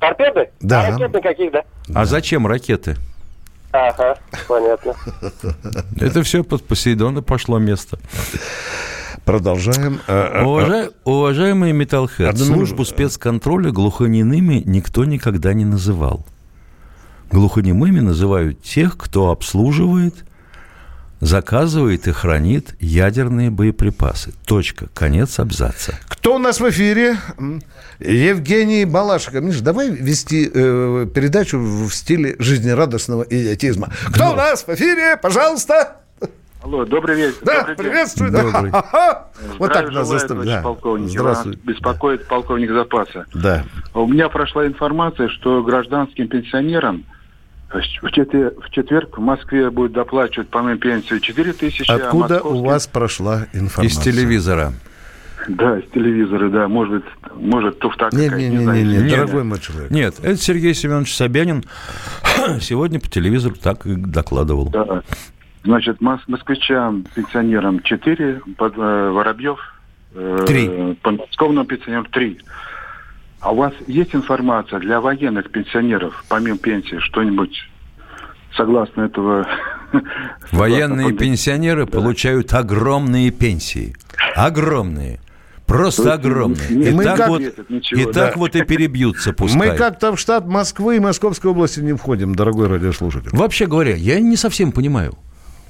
Торпеды? 0.00 0.50
Да. 0.60 0.80
А 0.88 0.90
ракеты 0.90 1.20
каких, 1.22 1.52
да? 1.52 1.62
А 1.94 2.04
зачем 2.04 2.46
ракеты? 2.46 2.96
Ага, 3.72 4.16
понятно. 4.48 4.94
Это 6.00 6.22
все 6.22 6.42
под 6.44 6.64
Посейдона 6.66 7.22
пошло 7.22 7.58
место. 7.58 7.98
Продолжаем. 9.24 10.00
Э, 10.06 10.40
э, 10.40 10.44
Уважа- 10.44 10.92
Уважаемый 11.04 11.72
Металлхед, 11.72 12.28
Одну 12.28 12.44
службу 12.44 12.84
спецконтроля 12.84 13.70
глухонемыми 13.72 14.62
никто 14.64 15.04
никогда 15.04 15.52
не 15.52 15.64
называл. 15.64 16.24
Глухонемыми 17.32 18.00
называют 18.00 18.62
тех, 18.62 18.96
кто 18.96 19.30
обслуживает, 19.30 20.24
заказывает 21.20 22.06
и 22.08 22.12
хранит 22.12 22.74
ядерные 22.80 23.50
боеприпасы. 23.50 24.32
Точка. 24.46 24.88
Конец 24.94 25.38
абзаца. 25.38 25.98
Кто 26.08 26.36
у 26.36 26.38
нас 26.38 26.60
в 26.60 26.68
эфире? 26.70 27.16
Евгений 27.98 28.84
Балашиков. 28.84 29.42
Миша, 29.42 29.62
давай 29.62 29.90
вести 29.90 30.50
э, 30.52 31.06
передачу 31.14 31.58
в 31.58 31.90
стиле 31.92 32.36
жизнерадостного 32.38 33.22
идиотизма. 33.28 33.88
Кто 34.12 34.32
у 34.32 34.34
нас 34.34 34.64
в 34.66 34.68
эфире? 34.70 35.16
Пожалуйста. 35.20 35.96
Алло, 36.62 36.84
добрый 36.84 37.16
вечер. 37.16 37.36
Да, 37.42 37.60
добрый 37.60 37.76
день. 37.76 37.84
приветствую. 37.84 38.32
Добрый. 38.32 38.70
Да. 38.72 38.82
Ха-ха. 38.82 39.26
Вот 39.58 39.72
так 39.72 39.88
нас 39.92 40.08
товарищ 40.24 40.50
Да. 40.50 40.62
полковник. 40.62 41.10
Здравствуй. 41.10 41.52
Вас 41.52 41.60
беспокоит 41.62 42.26
полковник 42.26 42.72
запаса. 42.72 43.24
Да. 43.34 43.64
У 43.94 44.06
меня 44.06 44.28
прошла 44.28 44.66
информация, 44.66 45.28
что 45.28 45.62
гражданским 45.62 46.26
пенсионерам 46.26 47.04
в 47.70 48.10
четвер- 48.10 48.54
в 48.60 48.70
четверг 48.70 49.18
в 49.18 49.20
Москве 49.20 49.70
будет 49.70 49.92
доплачивать 49.92 50.48
по 50.48 50.62
моей 50.62 50.78
пенсии 50.78 51.18
4 51.18 51.52
тысячи. 51.52 51.90
а 51.90 51.94
Откуда 51.96 52.40
у 52.40 52.50
московским- 52.62 52.64
вас 52.66 52.86
прошла 52.86 53.46
информация? 53.52 53.86
Из 53.86 53.98
телевизора. 53.98 54.72
Да, 55.48 55.78
с 55.80 55.84
телевизора, 55.92 56.48
да. 56.48 56.66
Может 56.68 56.94
быть, 56.94 57.04
может 57.36 57.78
туфта 57.78 58.08
Не, 58.12 58.28
какая-то, 58.28 58.36
не, 58.36 58.48
не, 58.48 58.64
не, 58.64 58.82
не, 58.82 58.96
Нет. 59.04 59.10
дорогой 59.10 59.44
мой 59.44 59.60
человек. 59.60 59.90
Нет, 59.90 60.14
это 60.22 60.36
Сергей 60.36 60.74
Семенович 60.74 61.14
Собянин 61.14 61.64
сегодня 62.60 62.98
по 63.00 63.08
телевизору 63.08 63.54
так 63.54 63.86
и 63.86 63.94
докладывал. 63.94 64.68
Да. 64.70 65.02
Значит, 65.64 66.00
мос- 66.00 66.20
москвичам, 66.28 67.04
пенсионерам 67.14 67.80
4, 67.82 68.40
под, 68.56 68.74
э, 68.76 69.10
Воробьев, 69.10 69.58
э, 70.14 70.44
Три. 70.46 70.94
подмосковным 71.02 71.66
пенсионерам 71.66 72.06
3. 72.06 72.38
А 73.40 73.52
у 73.52 73.56
вас 73.56 73.72
есть 73.86 74.14
информация 74.14 74.80
для 74.80 75.00
военных 75.00 75.50
пенсионеров, 75.50 76.24
помимо 76.28 76.58
пенсии, 76.58 76.98
что-нибудь 77.00 77.56
согласно 78.56 79.02
этого? 79.02 79.46
Военные 80.52 81.06
согласно- 81.08 81.18
пенсионеры 81.18 81.86
получают 81.86 82.52
огромные 82.54 83.30
пенсии. 83.30 83.94
Огромные. 84.34 85.20
Просто 85.66 86.04
То 86.04 86.12
огромные. 86.14 86.68
не- 86.70 86.86
И 86.86 86.90
мы 86.92 87.04
так 87.04 87.16
как- 87.16 87.28
вот, 87.28 87.42
ничего, 87.68 88.00
и 88.00 88.04
да. 88.04 88.12
так 88.12 88.36
вот 88.36 88.54
и 88.54 88.62
перебьются 88.62 89.32
пускай. 89.36 89.70
Мы 89.72 89.76
как-то 89.76 90.14
в 90.14 90.20
штат 90.20 90.46
Москвы 90.46 90.96
и 90.96 91.00
Московской 91.00 91.50
области 91.50 91.80
не 91.80 91.92
входим, 91.92 92.34
дорогой 92.34 92.68
радиослушатель. 92.68 93.30
Вообще 93.32 93.66
говоря, 93.66 93.94
я 93.96 94.20
не 94.20 94.36
совсем 94.36 94.70
понимаю. 94.72 95.14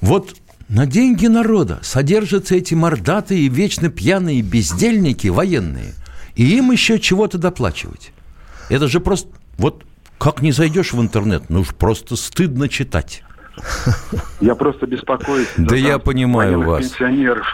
Вот 0.01 0.35
на 0.69 0.85
деньги 0.85 1.25
народа 1.27 1.79
содержатся 1.81 2.55
эти 2.55 2.75
мордатые 2.75 3.41
и 3.41 3.49
вечно 3.49 3.89
пьяные 3.89 4.41
бездельники 4.43 5.27
военные. 5.29 5.93
И 6.37 6.57
им 6.57 6.71
еще 6.71 6.99
чего-то 6.99 7.37
доплачивать. 7.37 8.11
Это 8.69 8.87
же 8.87 8.99
просто... 9.01 9.27
Вот 9.57 9.83
как 10.17 10.41
не 10.41 10.51
зайдешь 10.51 10.93
в 10.93 11.01
интернет, 11.01 11.49
ну 11.49 11.61
уж 11.61 11.69
просто 11.75 12.15
стыдно 12.15 12.69
читать. 12.69 13.23
Я 14.39 14.53
просто 14.55 14.85
беспокоюсь. 14.85 15.47
Да 15.57 15.75
я 15.75 15.97
понимаю 15.99 16.61
вас. 16.61 16.87
пенсионеров. 16.89 17.45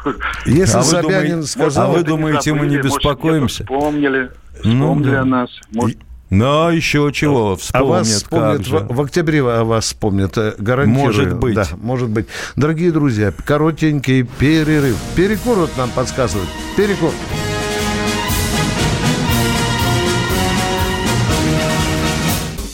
Если 0.45 0.75
А 0.75 0.79
вы 0.79 0.83
Собянин 0.83 1.29
думаете- 1.29 1.47
сказал... 1.47 1.89
а 1.89 1.93
вы 1.93 2.03
думаете, 2.03 2.53
мы 2.53 2.67
не 2.67 2.77
беспокоимся? 2.77 3.63
Вспомнили, 3.63 4.31
Ну 4.65 4.81
вспомнили 4.81 5.11
да. 5.11 5.21
о 5.21 5.25
нас. 5.25 5.49
Может, 5.71 5.97
Ну, 6.29 6.69
еще 6.71 7.09
чего, 7.13 7.53
А 7.53 7.55
вспомнят, 7.55 7.89
вас 7.89 8.07
как 8.07 8.17
вспомнят 8.17 8.67
в, 8.67 8.95
в 8.95 9.01
октябре 9.01 9.41
о 9.43 9.63
вас 9.63 9.85
вспомнят, 9.85 10.37
э, 10.37 10.55
гарантирую. 10.57 11.05
Может 11.05 11.35
быть. 11.37 11.55
Да, 11.55 11.67
может 11.81 12.09
быть. 12.09 12.27
Дорогие 12.57 12.91
друзья, 12.91 13.31
коротенький 13.45 14.23
перерыв. 14.23 14.97
Перекур 15.15 15.57
вот 15.57 15.77
нам 15.77 15.89
подсказывают. 15.91 16.49
Перекур. 16.75 17.11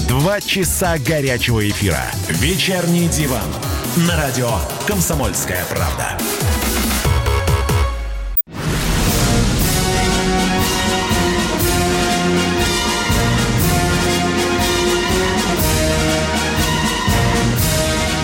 Два 0.00 0.40
часа 0.40 0.98
горячего 0.98 1.68
эфира. 1.68 2.00
Вечерний 2.28 3.08
диван. 3.08 3.40
На 3.96 4.16
радио 4.16 4.50
«Комсомольская 4.86 5.64
правда». 5.64 6.16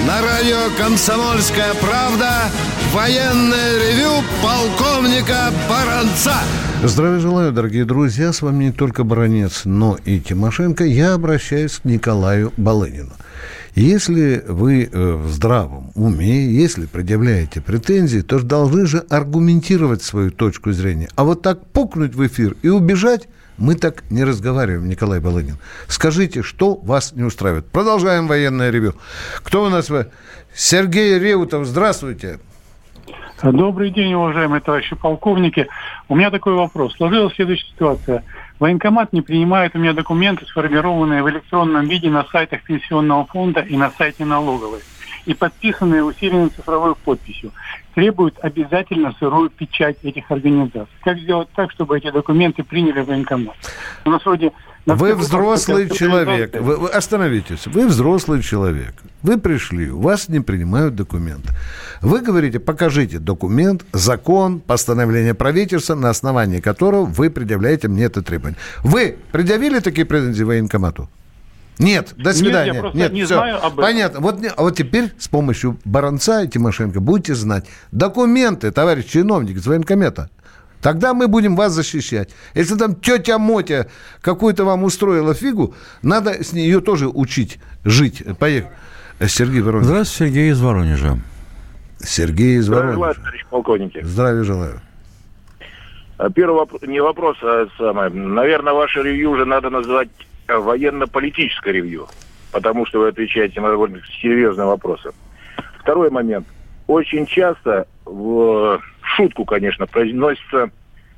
На 0.07 0.21
радио 0.21 0.71
«Комсомольская 0.77 1.75
правда» 1.75 2.51
военное 2.93 3.79
ревю 3.79 4.23
полковника 4.43 5.51
Баранца. 5.69 6.35
Здравия 6.83 7.21
желаю, 7.21 7.53
дорогие 7.53 7.85
друзья. 7.85 8.33
С 8.33 8.43
вами 8.43 8.65
не 8.65 8.73
только 8.73 9.03
Баранец, 9.03 9.63
но 9.65 9.97
и 10.05 10.21
Тимошенко. 10.21 10.85
Я 10.85 11.15
обращаюсь 11.15 11.79
к 11.79 11.85
Николаю 11.85 12.53
Балынину. 12.57 13.13
Если 13.75 14.45
вы 14.47 14.85
э, 14.85 15.13
в 15.15 15.29
здравом 15.31 15.93
уме, 15.95 16.47
если 16.47 16.85
предъявляете 16.85 17.63
претензии, 17.63 18.21
то 18.21 18.39
должны 18.41 18.85
же 18.85 18.99
аргументировать 19.09 20.03
свою 20.03 20.31
точку 20.31 20.73
зрения. 20.73 21.09
А 21.17 21.25
вот 21.25 21.41
так 21.41 21.65
пукнуть 21.69 22.15
в 22.15 22.27
эфир 22.27 22.57
и 22.61 22.69
убежать, 22.69 23.29
мы 23.57 23.75
так 23.75 24.05
не 24.11 24.25
разговариваем, 24.25 24.89
Николай 24.89 25.21
Балынин. 25.21 25.57
Скажите, 25.89 26.43
что 26.43 26.75
вас 26.75 27.13
не 27.13 27.23
устраивает. 27.23 27.67
Продолжаем 27.69 28.27
военное 28.29 28.71
ревю. 28.71 28.95
Кто 29.43 29.65
у 29.65 29.71
нас? 29.71 29.89
Сергей 30.55 31.19
Реутов, 31.19 31.67
здравствуйте. 31.67 32.39
Добрый 33.43 33.91
день, 33.91 34.15
уважаемые 34.15 34.61
товарищи 34.61 34.95
полковники. 34.95 35.67
У 36.09 36.15
меня 36.15 36.31
такой 36.31 36.55
вопрос. 36.55 36.95
Сложилась 36.95 37.35
следующая 37.35 37.67
ситуация. 37.67 38.25
Военкомат 38.61 39.13
не 39.13 39.21
принимает 39.21 39.75
у 39.75 39.79
меня 39.79 39.93
документы, 39.93 40.47
сформированные 40.47 41.25
в 41.25 41.29
электронном 41.29 41.87
виде 41.89 42.09
на 42.09 42.25
сайтах 42.27 42.63
пенсионного 42.63 43.27
фонда 43.27 43.61
и 43.61 43.77
на 43.77 43.91
сайте 43.91 44.25
налоговой, 44.25 44.81
и 45.27 45.35
подписанные 45.35 46.05
усиленной 46.05 46.51
цифровой 46.51 46.95
подписью. 46.95 47.51
Требует 47.97 48.39
обязательно 48.41 49.13
сырую 49.19 49.51
печать 49.51 49.97
этих 50.05 50.31
организаций. 50.31 50.95
Как 51.03 51.19
сделать 51.19 51.49
так, 51.57 51.73
чтобы 51.73 51.99
эти 51.99 52.11
документы 52.11 52.63
приняли 52.63 53.01
военкомат? 53.01 53.57
У 54.05 54.11
нас 54.11 54.25
вроде... 54.25 54.53
Вы 54.87 55.15
взрослый 55.15 55.89
человек. 55.89 56.55
Вы, 56.61 56.77
вы 56.77 56.89
остановитесь. 56.89 57.67
Вы 57.67 57.87
взрослый 57.87 58.43
человек. 58.43 58.95
Вы 59.23 59.39
пришли, 59.39 59.91
у 59.91 60.01
вас 60.01 60.29
не 60.29 60.41
принимают 60.41 60.97
документы. 60.97 61.51
Вы 62.01 62.21
говорите, 62.21 62.59
покажите 62.59 63.21
документ, 63.21 63.85
закон, 63.93 64.59
постановление 64.59 65.35
правительства, 65.35 65.95
на 65.95 66.11
основании 66.11 66.61
которого 66.61 67.05
вы 67.05 67.31
предъявляете 67.31 67.87
мне 67.87 68.05
это 68.05 68.23
требование. 68.23 68.59
Вы 68.83 69.17
предъявили 69.31 69.79
такие 69.79 70.05
претензии 70.05 70.43
военкомату? 70.43 71.09
Нет, 71.79 72.15
до 72.17 72.31
Нет, 72.31 72.37
свидания. 72.37 72.75
я 72.75 72.81
просто 72.81 73.09
не 73.11 73.25
всё. 73.25 73.37
знаю 73.37 73.57
об 73.57 73.73
этом. 73.73 73.85
Понятно. 73.85 74.21
Вот, 74.21 74.41
а 74.57 74.63
вот 74.63 74.77
теперь 74.77 75.13
с 75.19 75.29
помощью 75.29 75.79
Баранца 75.85 76.43
и 76.43 76.49
Тимошенко 76.49 77.01
будете 77.01 77.35
знать 77.35 77.67
документы, 77.93 78.71
товарищ 78.73 79.07
чиновник 79.07 79.57
из 79.57 79.67
военкомата. 79.67 80.29
Тогда 80.83 81.15
мы 81.15 81.29
будем 81.29 81.55
вас 81.55 81.73
защищать. 81.73 82.35
Если 82.55 82.75
там 82.75 82.97
тетя 82.97 83.39
Мотя 83.39 83.87
какую-то 84.21 84.65
вам 84.65 84.83
устроила 84.83 85.33
фигу, 85.33 85.75
надо 86.03 86.43
с 86.43 86.53
нее 86.53 86.81
тоже 86.81 87.09
учить 87.09 87.61
жить. 87.85 88.23
Поехали. 88.39 88.73
Сергей 89.29 89.61
Воронин. 89.61 89.85
Здравствуйте, 89.85 90.33
Сергей 90.33 90.51
из 90.51 90.61
Воронежа. 90.61 91.19
Сергей 92.01 92.57
из 92.59 92.65
Здравия 92.65 92.97
Воронежа. 92.97 92.97
желаю, 92.97 93.15
товарищ 93.15 93.47
полковники. 93.49 94.01
Здравия 94.03 94.43
желаю. 94.43 94.81
А 96.19 96.31
Первый 96.31 96.57
вопрос, 96.57 96.83
не 96.83 97.01
вопрос, 97.01 97.37
а 97.43 97.67
самое. 97.79 98.11
Наверное, 98.11 98.73
ваше 98.73 99.03
ревью 99.03 99.31
уже 99.31 99.45
надо 99.45 99.71
назвать 99.71 100.09
э, 100.49 100.57
военно-политическое 100.57 101.73
ревью, 101.73 102.09
потому 102.51 102.87
что 102.87 103.01
вы 103.01 103.09
отвечаете 103.09 103.61
на 103.61 103.71
довольно 103.71 104.01
серьезные 104.21 104.67
вопросы. 104.67 105.13
Второй 105.81 106.11
момент. 106.11 106.47
Очень 106.89 107.27
часто 107.27 107.87
в 108.05 108.81
шутку, 109.17 109.45
конечно, 109.45 109.87
произносится 109.87 110.71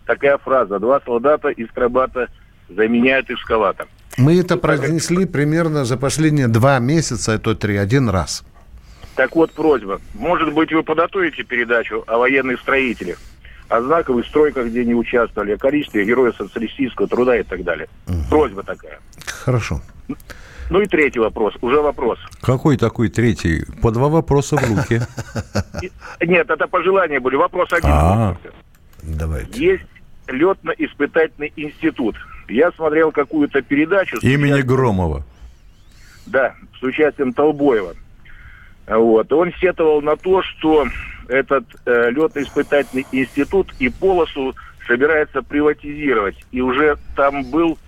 такая 0.06 0.38
фраза 0.38 0.78
«два 0.78 1.00
солдата 1.00 1.48
из 1.48 1.68
крабата 1.70 2.28
заменяют 2.68 3.30
эскалатор». 3.30 3.86
Мы 4.16 4.38
это 4.38 4.56
произнесли 4.56 5.26
примерно 5.26 5.84
за 5.84 5.96
последние 5.96 6.46
два 6.48 6.78
месяца, 6.78 7.32
это 7.32 7.54
три, 7.54 7.76
один 7.76 8.08
раз. 8.08 8.44
Так 9.16 9.34
вот, 9.36 9.52
просьба. 9.52 10.00
Может 10.14 10.52
быть, 10.52 10.72
вы 10.72 10.82
подготовите 10.82 11.42
передачу 11.44 12.04
о 12.06 12.18
военных 12.18 12.60
строителях, 12.60 13.18
о 13.68 13.80
знаковых 13.80 14.26
стройках, 14.26 14.66
где 14.66 14.82
они 14.82 14.94
участвовали, 14.94 15.52
о 15.52 15.58
количестве 15.58 16.04
героев 16.04 16.34
социалистического 16.36 17.08
труда 17.08 17.38
и 17.38 17.42
так 17.42 17.64
далее. 17.64 17.88
Просьба 18.28 18.62
такая. 18.62 19.00
Хорошо. 19.26 19.80
Ну 20.70 20.80
и 20.80 20.86
третий 20.86 21.18
вопрос, 21.18 21.54
уже 21.60 21.80
вопрос. 21.80 22.18
Какой 22.40 22.76
такой 22.76 23.08
третий? 23.08 23.64
По 23.82 23.90
два 23.90 24.08
вопроса 24.08 24.56
в 24.56 24.62
руки. 24.62 25.00
Нет, 26.20 26.50
это 26.50 26.66
пожелания 26.66 27.20
были. 27.20 27.36
Вопрос 27.36 27.72
один. 27.72 27.90
А. 27.90 28.36
Давайте. 29.02 29.64
Есть 29.64 29.84
летно-испытательный 30.28 31.52
институт. 31.56 32.16
Я 32.48 32.72
смотрел 32.72 33.12
какую-то 33.12 33.62
передачу. 33.62 34.18
Имени 34.22 34.62
Громова. 34.62 35.24
Да, 36.26 36.54
с 36.78 36.82
участием 36.82 37.32
Толбоева. 37.32 37.94
Вот. 38.86 39.32
Он 39.32 39.52
сетовал 39.60 40.00
на 40.02 40.16
то, 40.16 40.42
что 40.42 40.86
этот 41.28 41.64
э, 41.86 42.10
летно-испытательный 42.10 43.06
институт 43.12 43.72
и 43.78 43.88
полосу 43.88 44.54
собирается 44.86 45.42
приватизировать. 45.42 46.36
И 46.52 46.60
уже 46.60 46.96
там 47.16 47.44
был 47.50 47.78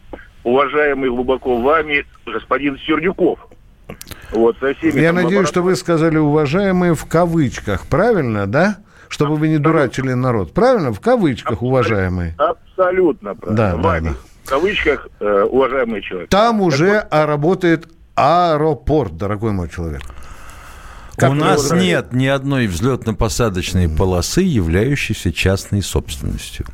уважаемый 0.46 1.10
глубоко 1.10 1.60
вами 1.60 2.06
господин 2.24 2.78
Сердюков. 2.78 3.40
Вот, 4.30 4.56
со 4.60 4.74
всеми 4.74 5.00
Я 5.00 5.12
надеюсь, 5.12 5.48
что 5.48 5.60
вы 5.62 5.74
сказали 5.74 6.18
уважаемые 6.18 6.94
в 6.94 7.04
кавычках, 7.06 7.86
правильно, 7.86 8.46
да? 8.46 8.78
Чтобы 9.08 9.36
вы 9.36 9.48
не 9.48 9.58
дурачили 9.58 10.12
народ. 10.12 10.52
Правильно? 10.52 10.92
В 10.92 11.00
кавычках 11.00 11.62
уважаемые. 11.62 12.34
Абсолютно 12.38 13.34
правильно. 13.34 13.56
Да, 13.56 13.76
да, 13.76 13.82
Вами. 13.82 14.08
да. 14.08 14.14
В 14.44 14.48
кавычках, 14.48 15.08
э, 15.20 15.42
уважаемый 15.42 16.02
человек. 16.02 16.28
Там 16.28 16.60
уже 16.60 16.98
а, 17.10 17.26
работает 17.26 17.88
аэропорт, 18.14 19.16
дорогой 19.16 19.52
мой 19.52 19.68
человек. 19.68 20.02
Как 21.16 21.30
У 21.30 21.34
нас 21.34 21.62
называете? 21.62 21.86
нет 21.86 22.12
ни 22.12 22.26
одной 22.26 22.66
взлетно-посадочной 22.66 23.88
полосы, 23.88 24.42
являющейся 24.42 25.32
частной 25.32 25.82
собственностью. 25.82 26.66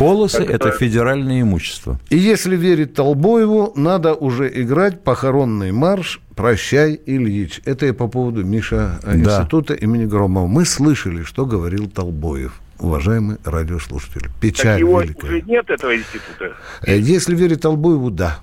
Полосы– 0.00 0.42
это 0.48 0.70
федеральное 0.70 1.42
имущество. 1.42 2.00
И 2.08 2.16
если 2.16 2.56
верить 2.56 2.94
Толбоеву, 2.94 3.72
надо 3.76 4.14
уже 4.14 4.50
играть 4.62 5.04
похоронный 5.04 5.72
марш 5.72 6.20
«Прощай, 6.34 6.98
Ильич». 7.04 7.60
Это 7.66 7.84
я 7.84 7.92
по 7.92 8.08
поводу 8.08 8.42
Миша 8.42 8.98
э, 9.02 9.12
Да. 9.16 9.18
института 9.40 9.74
имени 9.74 10.06
Громова. 10.06 10.46
Мы 10.46 10.64
слышали, 10.64 11.22
что 11.22 11.44
говорил 11.44 11.88
Толбоев, 11.90 12.60
уважаемый 12.78 13.36
радиослушатель. 13.44 14.22
Так 14.22 14.30
Печаль 14.40 14.80
его 14.80 15.02
великая. 15.02 15.26
уже 15.26 15.42
нет, 15.42 15.68
этого 15.68 15.94
института, 15.94 16.56
Э, 16.86 16.98
Если 16.98 17.34
верить 17.36 17.60
Толбоеву, 17.60 18.10
да. 18.10 18.38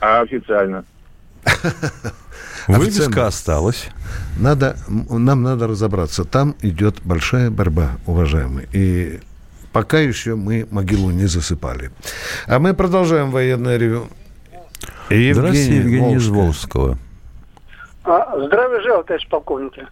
а 0.00 0.22
официально. 0.22 0.84
Вывеска 2.68 3.26
осталась. 3.26 3.88
Надо, 4.38 4.76
нам 4.88 5.42
надо 5.42 5.66
разобраться. 5.66 6.24
Там 6.24 6.54
идет 6.62 7.00
большая 7.04 7.50
борьба, 7.50 7.92
уважаемые. 8.06 8.66
И 8.72 9.20
пока 9.72 9.98
еще 9.98 10.34
мы 10.34 10.66
могилу 10.70 11.10
не 11.10 11.26
засыпали. 11.26 11.90
А 12.46 12.58
мы 12.58 12.74
продолжаем 12.74 13.30
военное 13.30 13.76
ревю. 13.76 14.08
Здравствуйте, 15.08 15.76
Евгений 15.76 16.14
из 16.14 16.28
Волжская. 16.28 16.82
Волжского. 16.84 16.98
А, 18.04 18.40
Здравия 18.46 18.80
желаю, 18.80 19.04
товарищ 19.04 19.28
полковники. 19.28 19.86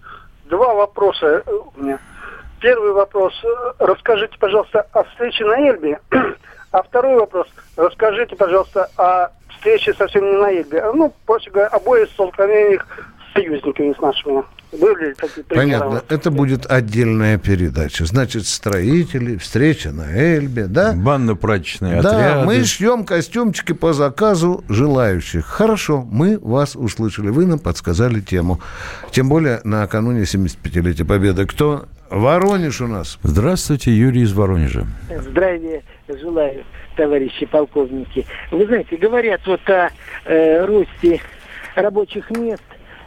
Два 0.48 0.74
вопроса 0.74 1.42
у 1.76 1.80
меня. 1.82 1.98
Первый 2.60 2.92
вопрос. 2.92 3.34
Расскажите, 3.78 4.36
пожалуйста, 4.38 4.86
о 4.92 5.04
встрече 5.04 5.44
на 5.44 5.58
Эльбе. 5.68 6.00
А 6.70 6.82
второй 6.82 7.16
вопрос. 7.18 7.46
Расскажите, 7.76 8.36
пожалуйста, 8.36 8.90
о 8.98 9.30
встрече 9.48 9.94
совсем 9.94 10.22
не 10.22 10.36
на 10.36 10.52
Эльбе. 10.52 10.84
Ну, 10.92 11.14
проще 11.24 11.50
говоря, 11.50 11.68
обои 11.68 12.04
столкновениях 12.04 12.86
с 13.30 13.32
союзниками 13.32 13.94
с 13.94 14.00
нашими. 14.02 14.44
Были 14.72 15.08
ли 15.08 15.14
такие 15.14 15.44
примеры? 15.44 15.78
Понятно. 15.80 16.02
Это 16.08 16.30
будет 16.30 16.66
отдельная 16.70 17.38
передача. 17.38 18.04
Значит, 18.04 18.46
строители, 18.46 19.36
встреча 19.36 19.92
на 19.92 20.12
Эльбе, 20.14 20.66
да? 20.66 20.92
Банно-прачечные 20.94 22.02
Да, 22.02 22.10
отряды. 22.10 22.46
мы 22.46 22.64
шьем 22.64 23.04
костюмчики 23.04 23.72
по 23.72 23.92
заказу 23.92 24.64
желающих. 24.68 25.46
Хорошо, 25.46 26.06
мы 26.10 26.38
вас 26.38 26.76
услышали. 26.76 27.28
Вы 27.30 27.46
нам 27.46 27.58
подсказали 27.58 28.20
тему. 28.20 28.60
Тем 29.10 29.28
более 29.28 29.60
накануне 29.64 30.22
75-летия 30.22 31.06
Победы. 31.06 31.46
Кто? 31.46 31.86
Воронеж 32.10 32.80
у 32.80 32.86
нас. 32.86 33.18
Здравствуйте, 33.22 33.90
Юрий 33.92 34.22
из 34.22 34.32
Воронежа. 34.32 34.86
Здравия 35.30 35.82
желаю, 36.08 36.64
товарищи 36.96 37.46
полковники. 37.46 38.26
Вы 38.50 38.66
знаете, 38.66 38.96
говорят 38.96 39.40
вот 39.46 39.60
о 39.68 39.90
э, 40.24 40.64
росте 40.64 41.20
рабочих 41.74 42.30
мест 42.30 42.62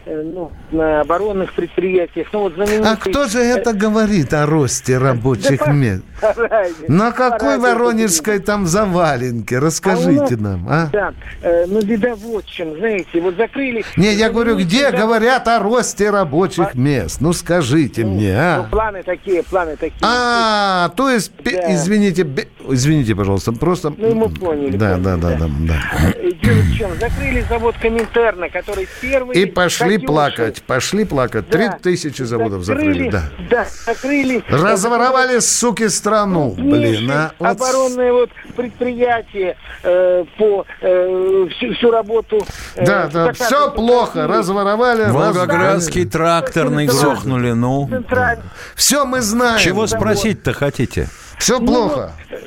ну, 0.06 0.52
на 0.72 1.02
оборонных 1.02 1.54
предприятиях. 1.54 2.28
Ну, 2.34 2.42
вот 2.42 2.54
знаменитый... 2.56 2.92
А 2.92 2.96
кто 2.96 3.28
же 3.28 3.40
это 3.40 3.74
говорит 3.74 4.34
о 4.34 4.46
росте 4.46 4.98
рабочих 4.98 5.60
Да 5.66 5.72
мест? 5.72 6.04
Заранее. 6.22 6.74
На 6.88 7.12
какой 7.12 7.58
Заранее. 7.58 7.60
воронежской 7.74 8.40
там 8.40 8.66
заваленке? 8.68 9.60
Расскажите 9.60 10.10
А 10.10 10.14
у 10.14 10.22
нас- 10.22 10.40
нам, 10.40 10.68
а? 10.70 10.90
Да, 10.92 11.14
э, 11.42 11.66
ну, 11.68 11.82
беда 11.82 12.16
вот 12.16 12.46
чем, 12.46 12.78
знаете, 12.78 13.20
вот 13.22 13.36
закрыли... 13.36 13.84
Не, 13.98 14.14
я 14.14 14.30
говорю, 14.30 14.58
где 14.58 14.92
Да, 14.92 14.98
говорят 14.98 15.48
о 15.48 15.60
росте 15.60 16.10
рабочих 16.10 16.76
мест? 16.76 17.22
Ну, 17.22 17.34
скажите 17.34 18.04
мне, 18.04 18.34
Ну, 18.34 18.64
а? 18.64 18.68
планы 18.70 19.04
такие, 19.04 19.44
планы 19.44 19.76
такие. 19.76 20.00
А, 20.02 20.90
то 20.90 21.10
есть, 21.10 21.32
Да. 21.44 21.74
извините, 21.74 22.28
извините, 22.68 23.16
пожалуйста, 23.16 23.52
просто... 23.52 23.94
Ну, 23.98 24.16
мы 24.16 24.30
поняли, 24.30 24.78
Да, 24.78 24.98
да, 24.98 25.18
поняли, 25.18 25.22
да, 25.22 25.38
да, 25.38 25.50
да. 25.68 26.14
Э, 26.16 26.32
Дело 26.42 26.60
в 26.62 26.74
чем? 26.76 26.92
Закрыли 27.00 27.46
завод 27.50 27.76
Коминтерна, 27.82 28.50
который 28.50 28.88
первый... 29.02 29.36
И 29.38 29.46
пошли 29.46 29.91
Катюшу- 29.98 30.06
плакать, 30.08 30.64
пошли 30.64 31.06
плакать. 31.06 31.50
Три 31.50 31.68
Да. 31.68 31.80
тысячи 31.82 32.22
заводов 32.24 32.64
закрыли, 32.64 33.10
да. 33.10 33.24
Да, 33.50 33.66
закрыли. 33.86 34.44
Разворовали, 34.50 35.40
суки, 35.40 35.88
страну, 35.90 36.52
блин, 36.58 37.10
а. 37.12 37.32
Вот 37.40 37.48
оборонное 37.50 38.12
вот 38.14 38.30
предприятие 38.56 39.58
э, 39.84 40.26
по 40.38 40.66
э, 40.82 41.48
всю, 41.58 41.74
всю 41.74 41.92
работу. 41.92 42.46
э, 42.76 42.86
Да, 42.86 43.10
да, 43.12 43.34
все 43.34 43.72
плохо, 43.72 44.28
разворовали, 44.28 45.06
Волгоградский 45.12 46.06
тракторный 46.06 46.88
Всё. 46.88 47.02
грохнули, 47.02 47.52
ну. 47.52 47.88
Централь- 47.90 48.40
Все 48.76 49.06
мы 49.06 49.22
знаем. 49.22 49.60
Чего 49.60 49.88
спросить-то 49.88 50.54
хотите? 50.54 51.08
Все 51.38 51.60
Ну, 51.60 51.66
плохо. 51.68 52.12
Ну 52.30 52.38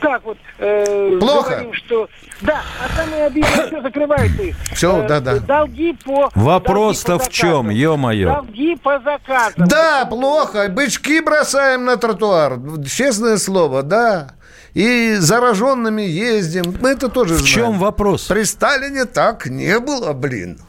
как 0.00 0.24
вот? 0.24 0.38
э, 0.58 1.16
Плохо. 1.20 1.50
Говорим, 1.50 1.72
что... 1.74 2.08
Да, 2.40 2.62
а 2.84 2.96
самое 2.96 3.24
обидное, 3.26 3.66
все 3.66 3.82
закрывается 3.82 4.42
их. 4.42 4.56
Всё, 4.74 5.02
Э, 5.02 5.08
да, 5.08 5.20
да. 5.20 5.38
Долги 5.40 5.96
по... 6.04 6.30
Вопрос-то 6.34 7.18
в 7.18 7.28
чем, 7.28 7.68
ё-моё? 7.70 8.34
Долги 8.34 8.76
по 8.76 9.00
заказам. 9.00 9.66
Да, 9.68 10.06
плохо. 10.06 10.68
Бычки 10.68 11.20
бросаем 11.20 11.84
на 11.84 11.96
тротуар. 11.96 12.58
Честное 12.88 13.36
слово, 13.38 13.82
да. 13.82 14.32
И 14.74 15.14
зараженными 15.16 16.02
ездим. 16.02 16.76
Мы 16.80 16.90
это 16.90 17.08
тоже 17.08 17.34
В 17.34 17.38
знаем. 17.38 17.54
чем 17.54 17.78
вопрос? 17.78 18.24
При 18.26 18.44
Сталине 18.44 19.06
так 19.06 19.46
не 19.46 19.80
было, 19.80 20.12
блин. 20.12 20.60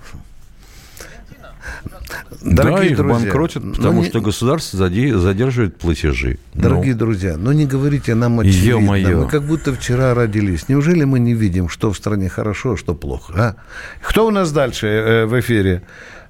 Да, 2.42 2.64
Дорогие 2.64 2.92
их 2.92 2.98
друзья, 2.98 3.20
банкротят, 3.26 3.64
ну 3.64 3.74
потому 3.76 4.02
не- 4.02 4.10
что 4.10 4.22
государство 4.22 4.78
зади- 4.80 5.12
задерживает 5.12 5.78
платежи. 5.78 6.38
Дорогие 6.54 6.94
Ну, 6.94 7.00
друзья, 7.00 7.36
ну 7.38 7.52
не 7.52 7.66
говорите 7.66 8.16
нам 8.16 8.40
очевидно. 8.40 8.70
Ё-моё. 8.96 9.18
Мы 9.24 9.28
как 9.30 9.44
будто 9.44 9.74
вчера 9.74 10.14
родились. 10.14 10.70
Неужели 10.70 11.04
мы 11.04 11.20
не 11.20 11.34
видим, 11.34 11.70
что 11.70 11.92
в 11.92 11.98
стране 11.98 12.30
хорошо, 12.30 12.74
а 12.74 12.78
что 12.78 12.94
плохо? 12.96 13.34
А? 13.38 13.56
Кто 14.02 14.26
у 14.28 14.32
нас 14.32 14.52
дальше 14.52 14.88
э, 14.88 15.26
в 15.26 15.40
эфире? 15.40 15.82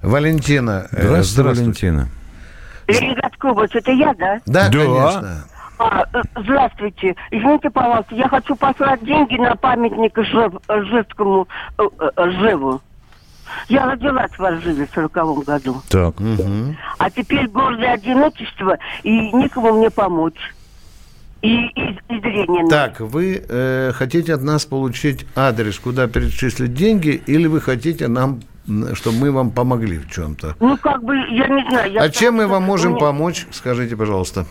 Валентина. 0.02 0.88
э, 0.92 1.22
Здравствуйте, 1.22 1.60
Валентина. 1.60 2.08
Ленинградская 2.88 3.52
область, 3.52 3.74
это 3.76 3.92
я, 3.92 4.14
да? 4.14 4.40
Да, 4.46 4.68
Да. 4.68 4.78
конечно. 4.78 5.44
А, 5.78 6.04
э, 6.12 6.22
здравствуйте. 6.42 7.14
Извините, 7.30 7.70
пожалуйста, 7.70 8.14
я 8.14 8.28
хочу 8.28 8.54
послать 8.56 9.02
деньги 9.04 9.36
на 9.36 9.54
памятник 9.56 10.12
Жев, 10.16 10.52
Жевскому 10.68 11.48
э, 11.78 11.82
э, 12.16 12.30
Жеву. 12.40 12.82
Я 13.68 13.86
родилась 13.86 14.30
в 14.36 14.40
Ржеве 14.40 14.86
в 14.86 14.94
сороковом 14.94 15.42
году. 15.42 15.82
Так. 15.88 16.14
А 16.98 17.10
теперь 17.10 17.48
гордое 17.48 17.94
одиночество, 17.94 18.78
и 19.02 19.32
никому 19.32 19.78
мне 19.78 19.90
помочь. 19.90 20.54
И, 21.42 21.54
и, 21.54 21.98
и 22.10 22.20
зрение. 22.20 22.68
Так, 22.68 23.00
вы 23.00 23.42
э, 23.48 23.92
хотите 23.94 24.34
от 24.34 24.42
нас 24.42 24.66
получить 24.66 25.24
адрес, 25.34 25.78
куда 25.78 26.06
перечислить 26.06 26.74
деньги, 26.74 27.22
или 27.26 27.46
вы 27.46 27.62
хотите 27.62 28.08
нам 28.08 28.40
чтобы 28.92 29.16
мы 29.16 29.32
вам 29.32 29.50
помогли 29.50 29.98
в 29.98 30.08
чем-то. 30.08 30.54
Ну, 30.60 30.76
как 30.76 31.02
бы, 31.02 31.16
я 31.16 31.48
не 31.48 31.68
знаю. 31.68 31.92
Я 31.92 32.02
а 32.02 32.08
чем 32.08 32.36
мы 32.36 32.46
вам 32.46 32.62
можем 32.62 32.92
меня... 32.92 33.00
помочь? 33.00 33.46
Скажите, 33.50 33.96
пожалуйста. 33.96 34.46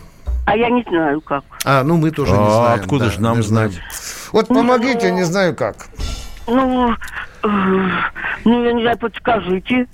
А 0.45 0.57
я 0.57 0.69
не 0.69 0.83
знаю, 0.83 1.21
как. 1.21 1.43
А, 1.63 1.83
ну 1.83 1.97
мы 1.97 2.12
тоже 2.12 2.33
а, 2.35 2.43
не 2.43 2.49
знаем. 2.49 2.79
Откуда 2.81 3.05
да, 3.05 3.12
же 3.12 3.21
нам 3.21 3.43
знать? 3.43 3.73
Вот 4.31 4.47
помогите, 4.47 5.12
не 5.12 5.23
знаю 5.23 5.55
как. 5.55 5.88
Ну, 6.49 6.91
э, 7.43 7.47
ну, 8.45 8.63
я 8.63 8.73
не 8.73 8.81
знаю, 8.81 8.97
подскажите. 8.97 9.88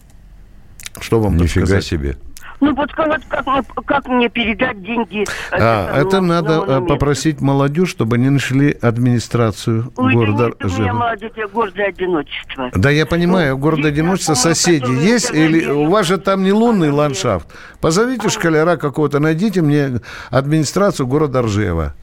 Что 1.01 1.19
вам 1.19 1.35
Нифига 1.37 1.61
подсказать? 1.61 1.83
себе. 1.85 2.17
Ну, 2.61 2.73
подсказать, 2.73 3.21
как, 3.27 3.45
как 3.85 4.07
мне 4.07 4.29
передать 4.29 4.81
деньги. 4.81 5.25
А, 5.51 5.89
это, 5.89 6.07
это 6.07 6.21
ну, 6.21 6.27
надо 6.27 6.49
на 6.53 6.59
монумент. 6.61 6.87
попросить 6.87 7.41
молодежь, 7.41 7.89
чтобы 7.89 8.15
они 8.15 8.29
нашли 8.29 8.71
администрацию 8.81 9.91
Ой, 9.97 10.13
города 10.13 10.51
меня 10.63 10.69
Жена. 10.69 10.93
молодец, 10.93 11.33
я 11.35 11.47
гордое 11.49 11.87
одиночество. 11.87 12.71
Да, 12.73 12.89
я 12.89 13.05
понимаю, 13.05 13.57
Ну, 13.57 13.89
одиночества 13.89 14.35
знакомые, 14.35 14.55
соседи 14.55 14.91
есть? 14.91 15.25
сказали, 15.25 15.47
Или 15.47 15.65
у 15.69 15.89
вас 15.89 16.07
же 16.07 16.17
там 16.17 16.43
не 16.43 16.53
лунный 16.53 16.91
ландшафт? 16.91 17.45
Позовите 17.81 18.29
школяра 18.29 18.77
какого-то, 18.77 19.19
найдите 19.19 19.61
мне 19.61 19.99
администрацию 20.29 21.07
города 21.07 21.41
Ржева. 21.41 21.93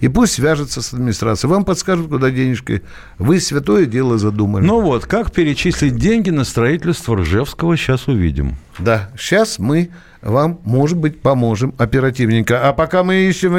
И 0.00 0.08
пусть 0.08 0.34
свяжется 0.34 0.80
с 0.80 0.92
администрацией. 0.92 1.50
Вам 1.50 1.64
подскажут, 1.64 2.08
куда 2.08 2.30
денежки. 2.30 2.82
Вы 3.18 3.40
святое 3.40 3.86
дело 3.86 4.18
задумали. 4.18 4.64
Ну 4.64 4.80
вот, 4.80 5.06
как 5.06 5.32
перечислить 5.32 5.96
деньги 5.96 6.30
на 6.30 6.44
строительство 6.44 7.16
Ржевского, 7.16 7.76
сейчас 7.76 8.06
увидим. 8.06 8.56
Да, 8.78 9.10
сейчас 9.18 9.58
мы 9.58 9.90
вам, 10.22 10.60
может 10.64 10.98
быть, 10.98 11.20
поможем 11.20 11.74
оперативненько. 11.78 12.68
А 12.68 12.72
пока 12.72 13.02
мы 13.02 13.16
ищем... 13.16 13.56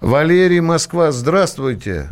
Валерий, 0.00 0.60
Москва, 0.60 1.12
здравствуйте. 1.12 2.08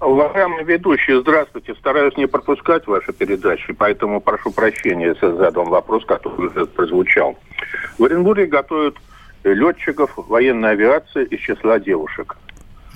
Уважаемый 0.00 0.64
ведущий, 0.64 1.20
здравствуйте. 1.20 1.74
Стараюсь 1.74 2.16
не 2.16 2.26
пропускать 2.26 2.86
ваши 2.86 3.12
передачи, 3.12 3.74
поэтому 3.74 4.20
прошу 4.22 4.50
прощения, 4.50 5.08
если 5.08 5.36
задам 5.36 5.68
вопрос, 5.68 6.06
который 6.06 6.46
уже 6.46 6.64
прозвучал. 6.64 7.36
В 7.98 8.04
Оренбурге 8.04 8.46
готовят 8.46 8.96
летчиков 9.44 10.10
военной 10.16 10.70
авиации 10.70 11.24
из 11.24 11.40
числа 11.40 11.78
девушек. 11.78 12.36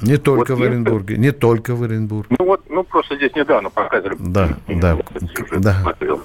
Не 0.02 0.16
только 0.16 0.54
Вот 0.54 0.60
в 0.60 0.62
Оренбурге, 0.62 1.16
не 1.16 1.32
только 1.32 1.74
в 1.74 1.82
Оренбурге. 1.82 2.36
Ну 2.38 2.44
вот, 2.44 2.62
ну 2.68 2.82
просто 2.84 3.16
здесь 3.16 3.34
недавно 3.34 3.70
показывали. 3.70 4.16
Да, 4.18 4.48
да, 4.68 4.98
да. 5.58 5.74
смотрел. 5.82 6.20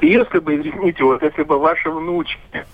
Если 0.00 0.38
бы, 0.38 0.56
извините, 0.56 1.04
вот 1.04 1.22
если 1.22 1.42
бы 1.42 1.58
ваши 1.58 1.90
внучки 1.90 2.66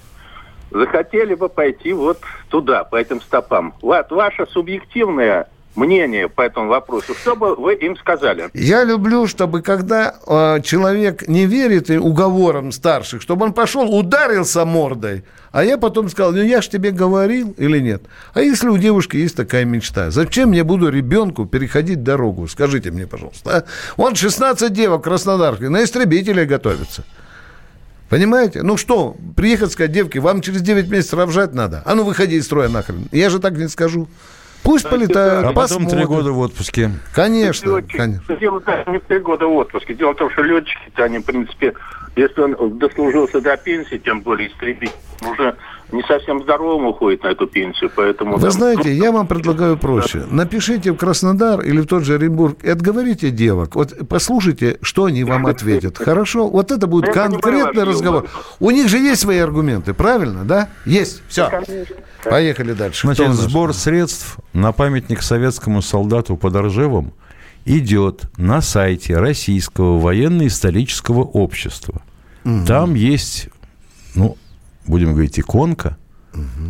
захотели 0.70 1.34
бы 1.34 1.48
пойти 1.48 1.92
вот 1.92 2.18
туда, 2.48 2.84
по 2.84 2.96
этим 2.96 3.20
стопам, 3.20 3.74
вот 3.80 4.10
ваше 4.10 4.46
субъективное 4.46 5.48
мнение 5.78 6.28
по 6.28 6.42
этому 6.42 6.68
вопросу, 6.68 7.14
что 7.14 7.36
бы 7.36 7.54
вы 7.54 7.74
им 7.74 7.96
сказали? 7.96 8.50
Я 8.52 8.84
люблю, 8.84 9.26
чтобы 9.26 9.62
когда 9.62 10.14
э, 10.26 10.60
человек 10.62 11.28
не 11.28 11.46
верит 11.46 11.90
и 11.90 11.96
уговорам 11.96 12.72
старших, 12.72 13.22
чтобы 13.22 13.46
он 13.46 13.52
пошел, 13.52 13.94
ударился 13.94 14.64
мордой, 14.64 15.24
а 15.52 15.64
я 15.64 15.78
потом 15.78 16.08
сказал, 16.08 16.32
ну 16.32 16.42
я 16.42 16.60
ж 16.60 16.68
тебе 16.68 16.90
говорил 16.90 17.54
или 17.56 17.78
нет. 17.78 18.02
А 18.34 18.42
если 18.42 18.68
у 18.68 18.76
девушки 18.76 19.16
есть 19.16 19.36
такая 19.36 19.64
мечта, 19.64 20.10
зачем 20.10 20.52
я 20.52 20.64
буду 20.64 20.90
ребенку 20.90 21.46
переходить 21.46 22.02
дорогу? 22.02 22.48
Скажите 22.48 22.90
мне, 22.90 23.06
пожалуйста. 23.06 23.58
А? 23.58 23.64
Вон 23.96 24.14
16 24.14 24.72
девок 24.72 25.00
в 25.00 25.04
Краснодарке 25.04 25.68
на 25.68 25.84
истребителей 25.84 26.44
готовятся. 26.44 27.04
Понимаете? 28.08 28.62
Ну 28.62 28.76
что, 28.76 29.16
приехать 29.36 29.72
сказать, 29.72 29.92
девки, 29.92 30.18
вам 30.18 30.40
через 30.40 30.62
9 30.62 30.88
месяцев 30.88 31.18
рожать 31.18 31.54
надо. 31.54 31.82
А 31.84 31.94
ну 31.94 32.04
выходи 32.04 32.36
из 32.36 32.46
строя 32.46 32.68
нахрен. 32.68 33.06
Я 33.12 33.28
же 33.28 33.38
так 33.38 33.52
не 33.52 33.68
скажу. 33.68 34.08
Пусть 34.68 34.86
полетают, 34.86 35.46
А 35.46 35.52
потом 35.54 35.86
три 35.86 36.04
года 36.04 36.30
в 36.30 36.38
отпуске. 36.40 36.90
Конечно, 37.14 37.78
Летчики- 37.78 37.96
конечно. 37.96 38.36
Дело 38.36 38.60
даже 38.60 38.84
не 38.90 38.98
в 38.98 39.02
три 39.04 39.18
года 39.18 39.46
отпуска. 39.46 39.94
Дело 39.94 40.12
в 40.12 40.16
том, 40.16 40.30
что 40.30 40.42
летчики-то 40.42 41.04
они, 41.04 41.20
в 41.20 41.24
принципе, 41.24 41.72
если 42.16 42.38
он 42.42 42.76
дослужился 42.76 43.40
до 43.40 43.56
пенсии, 43.56 43.96
тем 43.96 44.20
более 44.20 44.50
истребитель, 44.50 44.92
уже 45.22 45.56
не 45.92 46.02
совсем 46.02 46.42
здоровым 46.42 46.86
уходит 46.86 47.22
на 47.22 47.28
эту 47.28 47.46
пенсию, 47.46 47.90
поэтому... 47.94 48.36
Вы 48.36 48.42
там- 48.42 48.50
знаете, 48.50 48.94
я 48.94 49.10
вам 49.10 49.26
предлагаю 49.26 49.78
проще. 49.78 50.24
Напишите 50.30 50.92
в 50.92 50.96
Краснодар 50.96 51.60
или 51.60 51.80
в 51.80 51.86
тот 51.86 52.04
же 52.04 52.14
Оренбург 52.14 52.62
и 52.62 52.68
отговорите 52.68 53.30
девок. 53.30 53.74
Вот 53.74 53.94
послушайте, 54.08 54.78
что 54.82 55.06
они 55.06 55.24
вам 55.24 55.46
ответят. 55.46 55.96
Хорошо? 55.98 56.48
Вот 56.48 56.70
это 56.70 56.86
будет 56.86 57.12
конкретный 57.12 57.84
разговор. 57.84 58.26
У 58.60 58.70
них 58.70 58.88
же 58.88 58.98
есть 58.98 59.22
свои 59.22 59.38
аргументы, 59.38 59.94
правильно, 59.94 60.44
да? 60.44 60.68
Есть. 60.84 61.22
Все. 61.28 61.50
Поехали 62.24 62.72
дальше. 62.72 63.06
Значит, 63.06 63.32
сбор 63.32 63.72
средств 63.72 64.36
на 64.52 64.72
памятник 64.72 65.22
советскому 65.22 65.82
солдату 65.82 66.36
под 66.36 66.54
Ржевом 66.56 67.12
идет 67.64 68.22
на 68.36 68.60
сайте 68.60 69.16
Российского 69.18 69.98
военно-исторического 69.98 71.20
общества. 71.20 72.02
Там 72.66 72.94
есть, 72.94 73.48
ну, 74.14 74.36
будем 74.88 75.12
говорить, 75.12 75.38
иконка. 75.38 75.96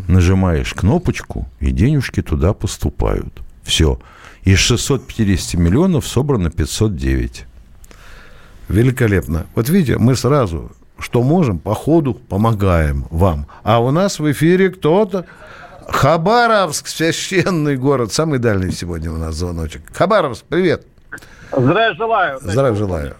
Нажимаешь 0.06 0.72
кнопочку, 0.72 1.48
и 1.60 1.72
денежки 1.72 2.22
туда 2.22 2.52
поступают. 2.52 3.42
Все. 3.62 3.98
Из 4.44 4.58
650 4.58 5.60
миллионов 5.60 6.06
собрано 6.06 6.50
509. 6.50 7.44
Великолепно. 8.68 9.46
Вот 9.54 9.68
видите, 9.68 9.98
мы 9.98 10.14
сразу, 10.16 10.72
что 10.98 11.22
можем, 11.22 11.58
по 11.58 11.74
ходу 11.74 12.14
помогаем 12.14 13.06
вам. 13.10 13.46
А 13.62 13.80
у 13.80 13.90
нас 13.90 14.18
в 14.18 14.30
эфире 14.30 14.70
кто-то... 14.70 15.26
Хабаровск, 15.88 16.86
священный 16.86 17.78
город. 17.78 18.12
Самый 18.12 18.38
дальний 18.38 18.72
сегодня 18.72 19.10
у 19.10 19.16
нас 19.16 19.34
звоночек. 19.36 19.82
Хабаровск, 19.94 20.44
привет. 20.44 20.86
Здравия 21.50 21.94
желаю. 21.94 22.38
Здравия 22.42 22.74
желаю. 22.74 23.16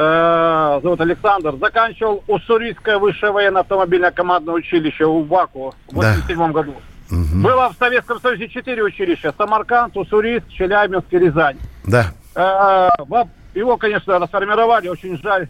Э, 0.00 0.78
Зовут 0.80 1.00
Александр. 1.00 1.56
Заканчивал 1.56 2.22
Уссурийское 2.28 2.98
высшее 2.98 3.32
военно-автомобильное 3.32 4.12
командное 4.12 4.54
училище 4.54 5.04
УВАКу 5.06 5.74
в 5.88 6.00
Да. 6.00 6.12
87 6.14 6.52
году. 6.52 6.74
Было 7.10 7.70
в 7.70 7.76
Советском 7.78 8.20
Союзе 8.20 8.48
четыре 8.48 8.84
училища. 8.84 9.34
Самарканд, 9.36 9.96
Уссурийск, 9.96 10.46
Челябинск 10.50 11.06
и 11.10 11.18
Рязань. 11.18 11.58
Да. 11.84 12.12
Э, 12.36 12.88
Его, 13.54 13.76
конечно, 13.76 14.20
расформировали. 14.20 14.86
Очень 14.88 15.18
жаль. 15.18 15.48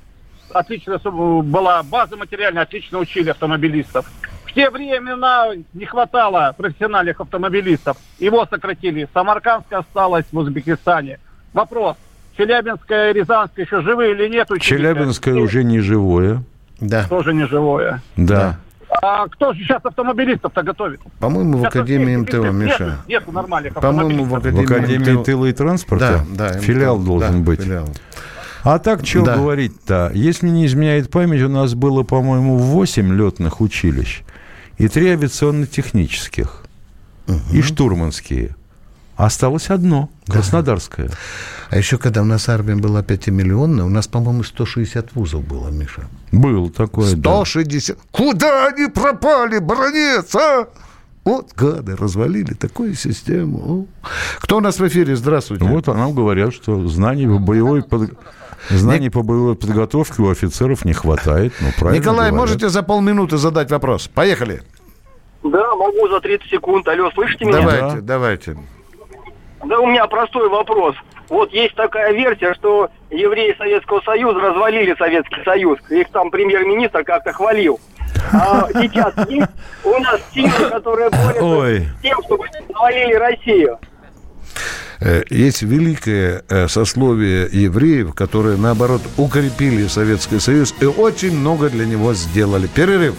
Отлично 0.55 0.99
была 0.99 1.83
база 1.83 2.17
материальная, 2.17 2.63
отлично 2.63 2.99
учили 3.01 3.29
автомобилистов. 3.29 4.07
В 4.47 4.53
те 4.55 4.71
времена 4.71 5.49
не 5.75 5.85
хватало 5.85 6.55
профессиональных 6.57 7.21
автомобилистов. 7.21 7.99
Его 8.19 8.47
сократили. 8.47 9.07
Самаркандская 9.13 9.81
осталась 9.81 10.25
в 10.33 10.39
Узбекистане. 10.39 11.21
Вопрос. 11.53 11.99
Челябинская 12.39 13.11
и 13.11 13.15
Рязанская 13.15 13.65
еще 13.67 13.83
живые 13.83 14.13
или 14.13 14.29
нет? 14.29 14.51
училища? 14.51 14.77
Челябинское 14.77 15.35
уже 15.35 15.65
не 15.65 15.81
живое. 15.81 16.43
Да. 16.81 17.05
Тоже 17.09 17.35
не 17.35 17.47
живое. 17.47 18.01
Да. 18.17 18.59
А 19.03 19.27
кто 19.29 19.53
же 19.53 19.61
сейчас 19.65 19.85
автомобилистов-то 19.85 20.63
готовит? 20.63 21.01
По-моему, 21.19 21.59
в 21.59 21.61
Сейчас 21.63 21.75
Академии 21.77 22.17
МТО, 22.17 22.51
Миша. 22.53 22.97
Нету 23.07 23.33
нормальных 23.33 23.75
По-моему, 23.75 24.25
в 24.25 24.35
автомобилистов. 24.35 24.65
В 24.65 24.71
Академии, 24.73 24.97
Академии 24.97 25.13
МТО. 25.17 25.25
тыла 25.25 25.47
и 25.47 25.53
транспорта 25.53 26.25
Да, 26.37 26.49
да, 26.53 26.59
филиал 26.61 26.97
МТО, 26.99 27.07
должен 27.07 27.33
да, 27.41 27.45
быть. 27.45 27.61
филиал. 27.63 27.89
А 28.65 28.79
так, 28.79 29.05
что 29.05 29.25
Да. 29.25 29.37
говорить-то? 29.37 30.11
Если 30.15 30.49
не 30.49 30.65
изменяет 30.67 31.11
память, 31.11 31.43
у 31.43 31.49
нас 31.49 31.75
было, 31.75 32.03
по-моему, 32.03 32.57
8 32.57 33.13
летных 33.15 33.61
училищ 33.61 34.23
и 34.79 34.89
3 34.89 35.11
авиационно-технических 35.11 36.63
и 37.53 37.61
штурманские. 37.63 38.57
Осталось 39.19 39.69
одно, 39.69 40.11
Краснодарское. 40.29 41.11
А 41.71 41.77
еще, 41.77 41.99
когда 41.99 42.23
у 42.23 42.25
нас 42.25 42.49
армия 42.49 42.77
была 42.77 43.03
пятимиллионная, 43.03 43.85
у 43.85 43.89
нас, 43.89 44.07
по-моему, 44.07 44.45
160 44.45 45.13
вузов 45.17 45.45
было, 45.45 45.71
Миша. 45.71 46.03
Было 46.31 46.71
такое, 46.71 47.17
да. 47.17 47.31
160. 47.45 47.99
Куда 48.13 48.69
они 48.69 48.87
пропали, 48.89 49.59
бронец, 49.59 50.33
а? 50.37 50.69
Вот 51.25 51.53
гады, 51.57 51.97
развалили 51.97 52.55
такую 52.55 52.95
систему. 52.95 53.89
Кто 54.39 54.59
у 54.59 54.61
нас 54.61 54.79
в 54.79 54.87
эфире? 54.87 55.17
Здравствуйте. 55.17 55.65
Вот 55.65 55.89
нам 55.89 56.15
говорят, 56.15 56.55
что 56.55 56.87
знаний 56.87 57.27
по 57.27 57.39
боевой 57.41 57.83
под- 57.83 58.13
знаний 58.71 59.11
по 59.11 59.23
боевой 59.23 59.57
подготовке 59.57 60.23
у 60.23 60.31
офицеров 60.31 60.85
не 60.85 60.93
хватает. 60.93 61.53
Ну, 61.61 61.71
правильно 61.77 62.01
Николай, 62.01 62.31
говорят. 62.31 62.35
можете 62.49 62.69
за 62.69 62.85
полминуты 62.85 63.37
задать 63.37 63.69
вопрос? 63.73 64.07
Поехали. 64.07 64.63
Да, 65.43 65.75
могу 65.75 66.09
за 66.09 66.21
30 66.21 66.49
секунд. 66.49 66.87
Алло, 66.87 67.11
слышите 67.13 67.45
меня? 67.45 67.63
Давайте, 67.63 68.01
давайте. 68.01 68.57
Да 69.65 69.79
у 69.79 69.87
меня 69.87 70.07
простой 70.07 70.49
вопрос. 70.49 70.95
Вот 71.29 71.53
есть 71.53 71.75
такая 71.75 72.13
версия, 72.13 72.55
что 72.55 72.89
евреи 73.11 73.55
Советского 73.59 74.01
Союза 74.01 74.41
развалили 74.41 74.95
Советский 74.97 75.43
Союз. 75.45 75.79
Их 75.91 76.09
там 76.11 76.31
премьер-министр 76.31 77.05
как-то 77.05 77.33
хвалил. 77.33 77.81
А 78.33 78.69
сейчас 78.81 79.15
есть 79.29 79.51
у 79.85 79.99
нас 79.99 80.21
силы, 80.33 80.71
которые 80.71 81.11
борются 81.11 81.45
Ой. 81.45 81.89
с 81.99 82.03
тем, 82.03 82.19
чтобы 82.25 82.45
развалили 82.47 83.15
Россию. 83.15 83.79
Э, 85.01 85.23
Есть 85.31 85.63
великое 85.63 86.43
э, 86.49 86.67
сословие 86.69 87.49
евреев, 87.51 88.15
которые, 88.15 88.57
наоборот, 88.57 89.03
укрепили 89.17 89.87
Советский 89.87 90.41
Союз 90.41 90.75
и 90.81 90.87
очень 90.87 91.39
много 91.39 91.71
для 91.71 91.87
него 91.87 92.15
сделали. 92.15 92.67
Перерыв. 92.67 93.15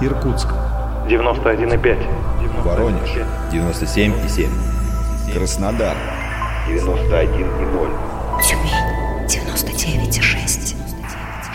Иркутск. 0.00 0.48
91,5. 1.08 1.96
Воронеж. 2.64 3.10
97,7. 3.52 4.48
Краснодар. 5.32 5.96
91,0. 6.68 7.90
Тюмень 8.42 8.72
99,6. 9.28 10.74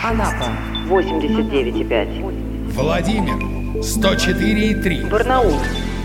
Анапа 0.02 0.56
89,5. 0.88 2.72
Владимир 2.72 3.36
104,3. 3.82 5.08
Барнаул 5.10 5.60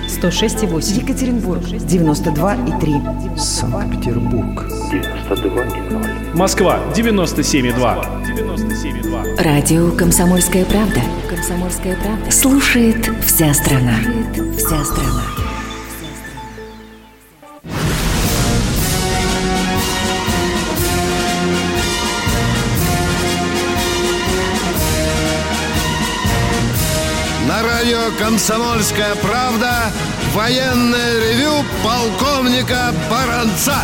106,8. 0.07 1.01
Екатеринбург 1.01 1.61
92,3. 1.61 3.37
Санкт-Петербург 3.37 4.76
92,0. 4.91 6.35
Москва 6.35 6.79
97,2. 6.95 7.75
97,2. 8.23 9.43
Радио 9.43 9.91
«Комсомольская 9.91 10.65
правда». 10.65 11.01
«Комсомольская 11.29 11.97
правда». 11.97 12.31
Слушает 12.31 13.09
вся 13.25 13.53
страна. 13.53 13.95
Слушает 14.01 14.55
вся 14.57 14.85
страна. 14.85 15.23
На 27.47 27.63
радио 27.63 28.11
«Комсомольская 28.19 29.15
правда» 29.15 29.91
военное 30.33 31.19
ревю 31.19 31.65
полковника 31.83 32.93
Баранца. 33.09 33.75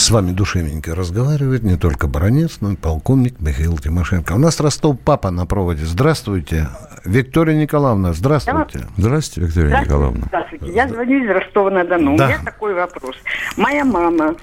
С 0.00 0.10
вами 0.10 0.30
душевненько 0.32 0.94
разговаривает 0.94 1.62
не 1.62 1.76
только 1.76 2.06
баронец, 2.06 2.62
но 2.62 2.72
и 2.72 2.74
полковник 2.74 3.38
Михаил 3.38 3.76
Тимошенко. 3.76 4.32
У 4.32 4.38
нас 4.38 4.58
Ростов 4.58 4.98
папа 4.98 5.30
на 5.30 5.44
проводе. 5.44 5.84
Здравствуйте. 5.84 6.68
Виктория 7.04 7.54
Николаевна, 7.54 8.14
здравствуйте. 8.14 8.86
Здравствуйте, 8.96 9.46
Виктория 9.46 9.68
Здравствуйте. 9.68 9.84
Николаевна. 9.94 10.26
Здравствуйте. 10.28 10.72
Я 10.72 10.88
звоню 10.88 11.22
из 11.22 11.28
Ростова-на-Дону. 11.30 12.16
Да. 12.16 12.24
У 12.24 12.28
меня 12.28 12.38
такой 12.42 12.72
вопрос. 12.72 13.14
Моя 13.58 13.84
мама 13.84 14.36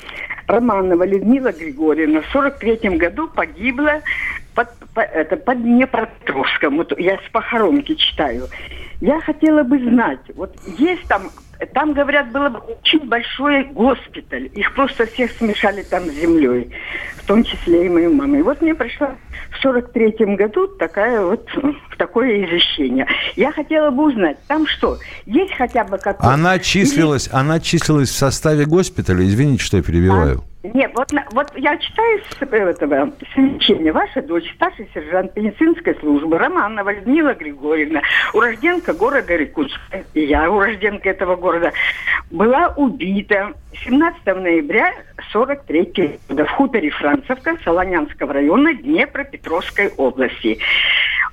Романова 0.45 1.03
Людмила 1.07 1.51
Григорьевна 1.51 2.21
в 2.21 2.25
43 2.31 2.95
году 2.97 3.27
погибла 3.27 4.01
под, 4.53 4.69
по- 4.93 4.99
это, 5.01 5.37
под 5.37 5.63
Днепропетровском. 5.63 6.77
Вот 6.77 6.93
я 6.99 7.15
с 7.15 7.31
похоронки 7.31 7.95
читаю. 7.95 8.47
Я 9.01 9.19
хотела 9.21 9.63
бы 9.63 9.79
знать, 9.79 10.19
вот 10.35 10.55
есть 10.77 11.07
там, 11.07 11.31
там, 11.73 11.93
говорят, 11.93 12.31
было 12.31 12.49
бы 12.49 12.59
очень 12.59 13.07
большой 13.07 13.65
госпиталь. 13.65 14.49
Их 14.53 14.73
просто 14.75 15.05
всех 15.07 15.31
смешали 15.31 15.83
там 15.83 16.05
с 16.05 16.13
землей, 16.13 16.71
в 17.17 17.25
том 17.25 17.43
числе 17.43 17.85
и 17.85 17.89
мою 17.89 18.13
маму. 18.13 18.37
И 18.37 18.41
вот 18.41 18.61
мне 18.61 18.75
пришла 18.75 19.15
в 19.51 19.61
43 19.61 20.35
году 20.35 20.67
такая 20.67 21.21
вот, 21.21 21.47
э, 21.55 21.71
такое 21.97 22.45
извещение. 22.45 23.07
Я 23.35 23.51
хотела 23.51 23.89
бы 23.89 24.07
узнать, 24.07 24.37
там 24.47 24.67
что, 24.67 24.97
есть 25.25 25.53
хотя 25.53 25.83
бы 25.83 25.97
какой 25.97 26.33
Она 26.33 26.59
числилась, 26.59 27.29
она 27.31 27.59
числилась 27.59 28.09
в 28.09 28.15
составе 28.15 28.65
госпиталя. 28.65 29.25
Извините, 29.25 29.63
что 29.63 29.77
я 29.77 29.83
перебиваю. 29.83 30.43
Нет, 30.63 30.91
вот, 30.95 31.11
вот 31.33 31.51
я 31.55 31.77
читаю 31.77 32.19
с 32.29 32.41
этого 32.41 33.13
свечения. 33.33 33.93
Ваша 33.93 34.21
дочь, 34.23 34.51
старший 34.55 34.89
сержант 34.93 35.35
медицинской 35.35 35.95
службы 35.95 36.37
Романова 36.37 36.93
Людмила 36.93 37.35
Григорьевна, 37.35 38.01
урожденка 38.33 38.93
города 38.93 39.35
Иркутска, 39.35 40.03
и 40.15 40.21
я 40.21 40.49
урожденка 40.49 41.09
этого 41.09 41.35
города, 41.35 41.73
была 42.31 42.73
убита 42.75 43.53
17 43.85 44.25
ноября 44.25 44.93
43 45.31 46.19
года 46.27 46.45
в 46.45 46.51
хуторе 46.51 46.89
Францевка 46.89 47.57
Солонянского 47.63 48.33
района 48.33 48.73
Днепропетровской 48.73 49.89
области. 49.95 50.57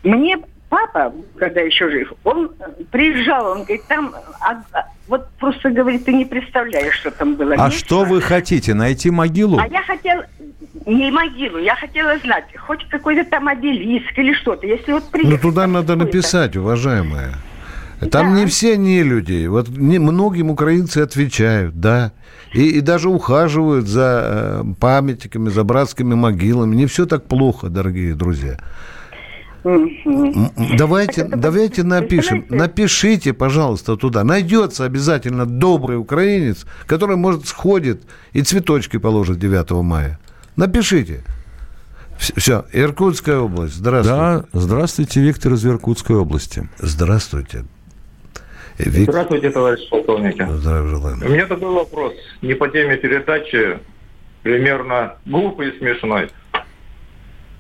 Мне 0.03 0.39
папа, 0.75 1.13
когда 1.37 1.61
еще 1.61 1.89
жив, 1.89 2.13
он 2.25 2.51
приезжал, 2.91 3.47
он 3.53 3.59
говорит, 3.63 3.85
там, 3.87 4.13
а- 4.41 4.63
а, 4.73 4.87
вот 5.07 5.29
просто 5.39 5.71
говорит, 5.71 6.05
ты 6.05 6.13
не 6.13 6.25
представляешь, 6.25 6.95
что 6.95 7.11
там 7.13 7.35
было. 7.37 7.55
А 7.55 7.67
Место. 7.67 7.79
что 7.79 8.05
вы 8.05 8.21
хотите? 8.21 8.75
Найти 8.75 9.11
могилу? 9.11 9.59
А 9.59 9.67
я 9.69 9.83
хотела, 9.83 10.25
не 10.87 11.13
могилу, 11.13 11.59
я 11.59 11.77
хотела 11.77 12.19
знать, 12.19 12.45
хоть 12.67 12.89
какой-то 12.89 13.25
там 13.31 13.47
обелиск 13.47 14.19
или 14.19 14.33
что-то. 14.35 14.67
Если 14.67 14.93
вот 14.93 15.05
Ну, 15.13 15.39
туда 15.39 15.67
надо 15.69 15.95
написать, 15.95 16.57
уважаемая. 16.57 17.35
Там 18.11 18.35
не 18.35 18.47
все 18.47 18.77
не 18.77 19.03
люди. 19.05 19.47
Вот 19.47 19.69
не, 19.69 19.99
многим 20.01 20.51
украинцы 20.51 20.99
отвечают, 20.99 21.81
да. 21.81 22.11
И, 22.53 22.79
и 22.79 22.81
даже 22.81 23.09
ухаживают 23.09 23.87
за 23.87 24.23
э, 24.25 24.65
памятниками, 24.81 25.51
за 25.51 25.63
братскими 25.65 26.15
могилами. 26.15 26.75
Не 26.77 26.87
все 26.87 27.07
так 27.07 27.25
плохо, 27.27 27.69
дорогие 27.69 28.15
друзья. 28.15 28.59
М, 29.65 29.89
м, 30.05 30.51
Давайте, 30.77 31.25
давайте 31.25 31.83
напишем. 31.85 32.45
Напишите, 32.51 33.33
пожалуйста, 33.33 33.97
туда. 33.97 34.23
Найдется 34.25 34.85
обязательно 34.85 35.47
добрый 35.47 35.97
украинец, 35.99 36.67
который, 36.87 37.17
может, 37.17 37.47
сходит 37.47 38.03
и 38.33 38.43
цветочки 38.43 38.99
положит 38.99 39.39
9 39.39 39.83
мая. 39.83 40.19
Напишите. 40.57 41.25
Все, 42.19 42.65
Иркутская 42.73 43.39
область. 43.39 43.75
Здравствуйте. 43.75 44.21
Да, 44.21 44.45
здравствуйте, 44.53 45.21
Виктор 45.21 45.55
из 45.55 45.67
Иркутской 45.67 46.17
области. 46.17 46.69
Здравствуйте. 46.79 47.65
Вик- 48.79 49.11
Здравствуйте, 49.11 49.51
товарищ 49.51 49.89
полковники. 49.89 50.47
Здравия 50.51 50.89
желаем. 50.89 51.23
У 51.25 51.29
меня 51.29 51.47
такой 51.47 51.71
вопрос. 51.73 52.13
Не 52.43 52.55
по 52.55 52.69
теме 52.69 52.97
передачи, 52.97 53.79
примерно 54.43 55.15
глупый 55.27 55.71
и 55.71 55.79
смешной. 55.79 56.31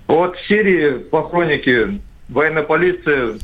Вот 0.06 0.36
в 0.36 0.46
Сирии 0.48 0.98
по 0.98 1.28
хронике 1.28 2.00
военная 2.28 2.62
полиция 2.62 3.34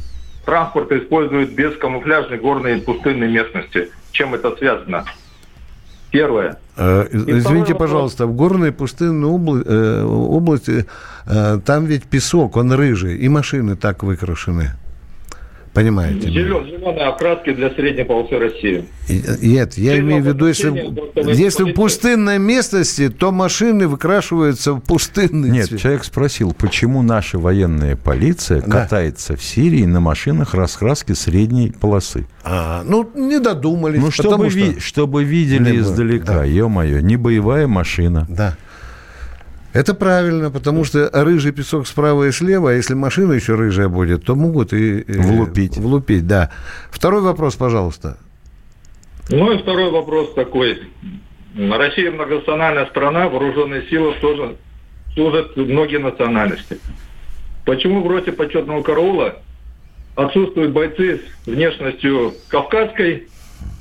транспорт 0.44 0.92
использует 0.92 1.54
без 1.54 1.76
камуфляжной 1.76 2.38
горной 2.38 2.78
и 2.78 2.80
пустынной 2.80 3.30
местности. 3.30 3.88
Чем 4.12 4.34
это 4.34 4.54
связано? 4.56 5.04
Первое. 6.10 6.58
Э, 6.76 7.06
Извините, 7.12 7.74
пожалуйста, 7.74 8.26
в 8.26 8.34
горной 8.34 8.72
пустынной 8.72 9.28
обла- 9.28 9.62
э, 9.64 10.02
области 10.02 10.86
э, 11.26 11.60
там 11.64 11.84
ведь 11.86 12.04
песок, 12.04 12.56
он 12.56 12.72
рыжий, 12.72 13.16
и 13.16 13.28
машины 13.28 13.76
так 13.76 14.02
выкрашены. 14.02 14.70
Понимаете? 15.72 16.28
Зелен- 16.28 16.66
зеленые 16.66 17.06
окраски 17.06 17.52
для 17.52 17.70
средней 17.70 18.02
полосы 18.04 18.36
России. 18.38 18.84
Нет, 19.40 19.78
я 19.78 19.94
Фильм 19.94 20.08
имею 20.08 20.22
в 20.22 20.26
виду, 20.26 20.46
если, 20.46 20.68
если 21.32 21.62
в 21.64 21.74
пустынной 21.74 22.38
местности, 22.38 23.08
то 23.08 23.30
машины 23.30 23.86
выкрашиваются 23.86 24.72
в 24.72 24.80
пустынный 24.80 25.48
Нет, 25.50 25.66
цвет. 25.68 25.80
человек 25.80 26.04
спросил, 26.04 26.52
почему 26.58 27.02
наша 27.02 27.38
военная 27.38 27.94
полиция 27.94 28.62
Да. 28.62 28.82
катается 28.82 29.36
в 29.36 29.42
Сирии 29.44 29.84
на 29.84 30.00
машинах 30.00 30.54
раскраски 30.54 31.12
средней 31.12 31.70
полосы. 31.72 32.26
А, 32.42 32.82
ну, 32.84 33.08
не 33.14 33.38
додумались. 33.38 34.00
Ну, 34.00 34.10
чтобы, 34.10 34.48
ви- 34.48 34.72
что... 34.72 34.80
чтобы 34.80 35.22
видели 35.24 35.62
Не 35.70 35.72
было, 35.78 35.80
издалека, 35.82 36.34
да. 36.38 36.44
ё-моё, 36.44 37.00
не 37.00 37.16
боевая 37.16 37.68
машина. 37.68 38.26
Да. 38.28 38.56
Это 39.72 39.94
правильно, 39.94 40.50
потому 40.50 40.84
что 40.84 41.08
рыжий 41.12 41.52
песок 41.52 41.86
справа 41.86 42.24
и 42.26 42.32
слева, 42.32 42.70
а 42.70 42.74
если 42.74 42.94
машина 42.94 43.34
еще 43.34 43.54
рыжая 43.54 43.88
будет, 43.88 44.24
то 44.24 44.34
могут 44.34 44.72
и... 44.72 45.00
э, 45.06 45.20
Влупить. 45.22 45.76
Влупить, 45.76 46.26
да. 46.26 46.50
Второй 46.90 47.20
вопрос, 47.20 47.54
пожалуйста. 47.54 48.16
Ну 49.28 49.52
и 49.52 49.62
второй 49.62 49.90
вопрос 49.92 50.34
такой. 50.34 50.82
Россия 51.56 52.10
многонациональная 52.10 52.86
страна, 52.86 53.28
вооруженные 53.28 53.88
силы 53.88 54.14
тоже 54.20 54.56
служат 55.14 55.56
многие 55.56 55.98
национальности. 55.98 56.78
Почему 57.64 58.02
в 58.02 58.08
роте 58.08 58.32
почетного 58.32 58.82
караула 58.82 59.36
отсутствуют 60.16 60.72
бойцы 60.72 61.20
с 61.44 61.46
внешностью 61.46 62.34
кавказской 62.48 63.28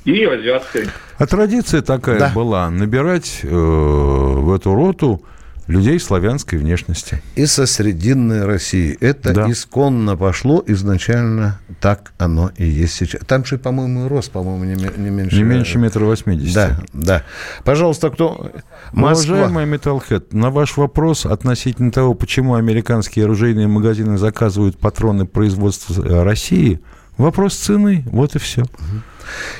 и 0.04 0.24
азиатской? 0.24 0.84
А 1.18 1.26
традиция 1.26 1.82
такая 1.82 2.18
Да. 2.18 2.32
была, 2.34 2.70
набирать 2.70 3.40
э, 3.42 3.48
в 3.48 4.52
эту 4.54 4.74
роту 4.74 5.22
людей 5.70 5.98
славянской 6.00 6.58
внешности. 6.58 7.22
И 7.36 7.46
со 7.46 7.66
Срединной 7.66 8.44
России. 8.44 8.96
Это 9.00 9.32
Да. 9.32 9.50
исконно 9.50 10.16
пошло, 10.16 10.62
изначально 10.66 11.60
так 11.80 12.12
оно 12.18 12.50
и 12.56 12.66
есть 12.66 12.94
сейчас. 12.94 13.22
Там 13.26 13.44
же, 13.44 13.56
по-моему, 13.58 14.08
рост, 14.08 14.30
по-моему, 14.30 14.64
не, 14.64 14.74
не 14.74 15.10
меньше... 15.10 15.36
Не 15.36 15.42
меньше 15.44 15.78
метра 15.78 16.04
восьмидесяти. 16.04 16.54
Да, 16.54 16.80
да. 16.92 17.22
Пожалуйста, 17.64 18.10
кто... 18.10 18.50
Москва. 18.92 19.36
Уважаемый 19.36 19.66
Металлхед, 19.66 20.32
на 20.32 20.50
ваш 20.50 20.76
вопрос 20.76 21.24
относительно 21.24 21.92
того, 21.92 22.14
почему 22.14 22.54
американские 22.54 23.24
оружейные 23.24 23.68
магазины 23.68 24.18
заказывают 24.18 24.78
патроны 24.78 25.26
производства 25.26 26.02
э, 26.02 26.22
России, 26.22 26.80
вопрос 27.16 27.54
цены, 27.54 28.04
вот 28.10 28.34
и 28.34 28.38
все. 28.38 28.64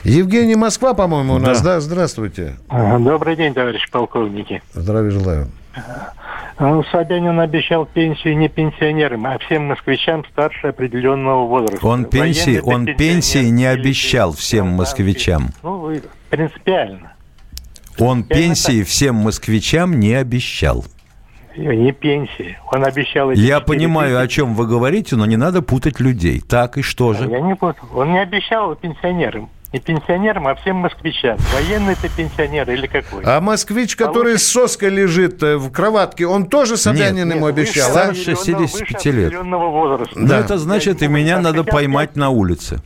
Евгений 0.03 0.57
Москва, 0.57 0.95
по-моему, 0.95 1.35
у 1.35 1.39
нас. 1.39 1.61
Да. 1.63 1.75
Да, 1.75 1.81
здравствуйте. 1.81 2.57
Добрый 2.69 3.37
день, 3.37 3.55
товарищ 3.55 3.89
полковники. 3.91 4.63
Здравия 4.75 5.11
желаю. 5.11 5.47
А, 5.75 6.83
Собянин 6.93 7.41
обещал 7.41 7.87
пенсию 7.87 8.37
не 8.37 8.49
пенсионерам, 8.49 9.27
а 9.27 9.39
всем 9.39 9.67
москвичам 9.69 10.25
старше 10.27 10.69
определенного 10.69 11.47
возраста. 11.47 11.87
Он 11.87 12.05
пенсии, 12.05 12.59
он 12.59 12.87
пенсии 12.87 13.49
не 13.49 13.67
обещал 13.67 14.33
всем 14.33 14.69
москвичам. 14.69 15.51
Ну, 15.63 15.93
принципиально. 16.29 17.13
Он 17.99 18.25
пенсии 18.25 18.83
всем 18.83 19.17
москвичам 19.17 19.99
не 19.99 20.15
обещал. 20.15 20.85
Не 21.57 21.93
пенсии. 21.93 22.59
Он 22.71 22.85
обещал... 22.85 23.31
Я 23.33 23.61
4 23.61 23.61
понимаю, 23.61 24.21
о 24.21 24.29
чем 24.29 24.55
вы 24.55 24.67
говорите, 24.67 25.17
но 25.17 25.27
не 25.27 25.37
надо 25.37 25.63
путать 25.63 25.99
людей. 25.99 26.41
Так, 26.41 26.79
и 26.79 26.83
что 26.83 27.13
тысячи. 27.13 27.25
же? 27.25 27.31
Я 27.31 27.41
не 27.41 27.55
понял. 27.57 27.77
Он 27.95 28.13
не 28.13 28.21
обещал 28.21 28.75
пенсионерам. 28.77 29.51
Не 29.73 29.79
пенсионерам, 29.79 30.49
а 30.49 30.57
всем 30.57 30.77
москвичам. 30.77 31.39
Военный 31.55 31.95
ты 31.95 32.09
пенсионер 32.09 32.69
или 32.71 32.89
какой? 32.89 33.23
А 33.25 33.41
москвич, 33.41 33.95
который 33.95 34.37
с 34.37 34.47
соской 34.49 34.89
лежит 34.89 35.41
э, 35.45 35.57
в 35.59 35.71
кроватке, 35.71 36.27
он 36.27 36.47
тоже 36.47 36.77
Собянин 36.77 37.29
Нет, 37.29 37.37
ему 37.37 37.47
нет, 37.47 37.57
обещал? 37.59 37.89
выше 37.89 37.99
а? 37.99 38.03
Старше 38.03 38.33
определенного- 38.33 38.69
75 38.69 38.97
выше 38.97 39.11
лет. 39.17 39.27
определенного 39.27 39.71
возраста. 39.71 40.19
Ну, 40.19 40.35
это 40.35 40.59
значит, 40.59 41.03
и 41.03 41.07
меня 41.07 41.39
надо 41.41 41.63
поймать 41.63 42.17
на 42.17 42.31
улице. 42.31 42.81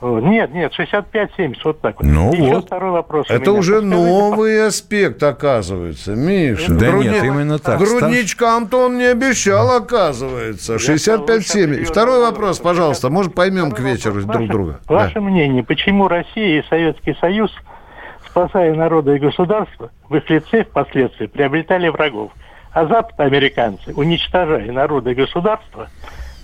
О, 0.00 0.20
Нет, 0.20 0.52
нет, 0.54 0.72
65-70, 0.78 1.56
вот 1.64 1.80
так 1.80 1.96
вот. 2.00 2.06
Ну 2.08 2.32
Еще 2.32 2.54
вот. 2.54 2.66
второй 2.66 2.92
вопрос. 2.92 3.26
Это 3.28 3.50
меня. 3.50 3.58
уже 3.58 3.72
Подскажите, 3.80 3.96
новый 4.06 4.66
аспект, 4.66 5.22
оказывается, 5.24 6.14
Миша. 6.14 6.72
Да 6.72 6.86
Грудни- 6.92 7.08
нет, 7.08 7.24
именно 7.24 7.58
так. 7.58 7.78
Грудничкам-то 7.80 8.86
он 8.86 8.98
не 8.98 9.06
обещал, 9.06 9.76
оказывается. 9.76 10.76
65-70. 10.78 11.84
Второй 11.84 12.20
вопрос, 12.20 12.60
пожалуйста. 12.60 13.10
Может, 13.10 13.34
поймем 13.34 13.72
к 13.72 13.80
вечеру 13.80 14.22
друг 14.22 14.46
друга. 14.46 14.80
Да. 14.88 14.94
Ваше 14.94 15.20
мнение, 15.20 15.64
почему 15.64 16.06
Россия 16.06 16.60
и 16.60 16.64
Советский 16.68 17.14
Союз, 17.20 17.50
спасая 18.30 18.74
народы 18.74 19.16
и 19.16 19.18
государства, 19.18 19.90
в 20.08 20.14
их 20.14 20.30
лице 20.30 20.62
впоследствии 20.64 21.26
приобретали 21.26 21.88
врагов, 21.88 22.30
а 22.72 22.86
западноамериканцы, 22.86 23.92
уничтожая 23.94 24.70
народы 24.70 25.10
и 25.10 25.14
государства, 25.14 25.88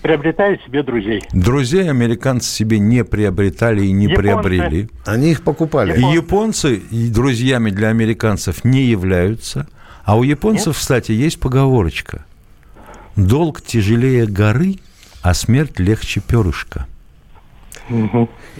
приобретали 0.04 0.60
себе 0.66 0.82
друзей? 0.82 1.22
Друзей 1.32 1.88
американцы 1.88 2.50
себе 2.50 2.78
не 2.78 3.04
приобретали 3.04 3.86
и 3.86 3.90
не 3.90 4.04
Японцы. 4.04 4.22
приобрели. 4.22 4.90
Они 5.06 5.30
их 5.30 5.42
покупали. 5.42 5.98
И 5.98 6.14
японцы 6.14 6.76
и 6.90 7.08
друзьями 7.08 7.70
для 7.70 7.88
американцев 7.88 8.64
не 8.64 8.82
являются. 8.82 9.66
А 10.04 10.18
у 10.18 10.22
японцев, 10.22 10.76
кстати, 10.76 11.12
есть 11.12 11.40
поговорочка. 11.40 12.26
Долг 13.16 13.62
тяжелее 13.62 14.26
горы, 14.26 14.76
а 15.22 15.32
смерть 15.32 15.78
легче 15.78 16.20
перышка. 16.20 16.86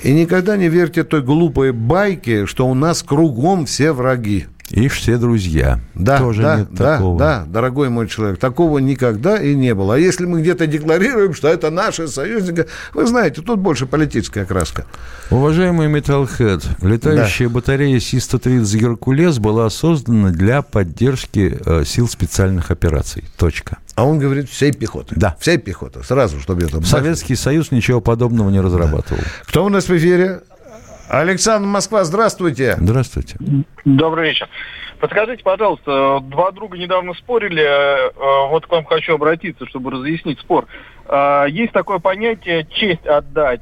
И 0.03 0.13
никогда 0.13 0.57
не 0.57 0.71
верьте 0.71 1.05
той 1.05 1.21
глупой 1.21 1.73
байке, 1.73 2.47
что 2.47 2.67
у 2.67 2.73
нас 2.73 3.03
кругом 3.03 3.67
все 3.67 3.93
враги. 3.93 4.47
И 4.71 4.89
все 4.89 5.19
друзья. 5.19 5.79
Да, 5.95 6.19
Тоже 6.19 6.43
да, 6.43 6.57
нет 6.59 6.69
да, 6.71 6.95
такого. 6.97 7.19
да, 7.19 7.45
дорогой 7.47 7.91
мой 7.91 8.09
человек, 8.09 8.39
такого 8.39 8.79
никогда 8.79 9.37
и 9.37 9.55
не 9.55 9.75
было. 9.75 9.97
А 9.97 9.99
если 9.99 10.25
мы 10.25 10.41
где-то 10.41 10.67
декларируем, 10.67 11.35
что 11.35 11.49
это 11.49 11.71
наши 11.71 12.09
союзники, 12.09 12.67
вы 12.95 13.07
знаете, 13.07 13.43
тут 13.43 13.61
больше 13.61 13.85
политическая 13.87 14.43
окраска. 14.43 14.87
Уважаемый 15.31 15.89
Metalhead, 15.89 16.65
летающая 16.81 17.49
батарея 17.49 18.01
Си-130 18.01 18.79
«Геркулес» 18.79 19.39
была 19.39 19.69
создана 19.69 20.31
для 20.31 20.63
поддержки 20.63 21.59
э, 21.65 21.85
сил 21.85 22.09
специальных 22.09 22.71
операций. 22.71 23.25
Точка. 23.37 23.79
А 23.97 24.05
он 24.05 24.19
говорит, 24.19 24.49
всей 24.49 24.73
пехоты. 24.73 25.15
Да. 25.17 25.37
Всей 25.41 25.59
пехоты. 25.59 26.03
Сразу, 26.03 26.41
чтобы 26.41 26.65
это... 26.65 26.83
Советский 26.83 27.37
Союз 27.37 27.71
ничего 27.71 28.01
подобного 28.01 28.51
не 28.51 28.61
разрабатывал. 28.61 29.23
Кто 29.47 29.65
у 29.65 29.69
нас 29.69 29.89
в 29.89 29.97
эфире? 29.97 30.41
Александр 31.09 31.67
Москва, 31.69 32.05
здравствуйте. 32.05 32.77
Здравствуйте. 32.79 33.37
Добрый 33.85 34.29
вечер. 34.31 34.49
Подскажите, 35.01 35.43
пожалуйста, 35.43 36.21
два 36.23 36.51
друга 36.53 36.79
недавно 36.79 37.13
спорили, 37.15 37.63
э, 37.63 38.09
э, 38.09 38.49
вот 38.49 38.67
к 38.67 38.71
вам 38.71 38.85
хочу 38.87 39.15
обратиться, 39.17 39.67
чтобы 39.67 39.91
разъяснить 39.91 40.39
спор. 40.41 40.67
Э, 41.07 41.45
Есть 41.49 41.73
такое 41.73 41.99
понятие 41.99 42.67
«честь 42.71 43.05
отдать», 43.07 43.61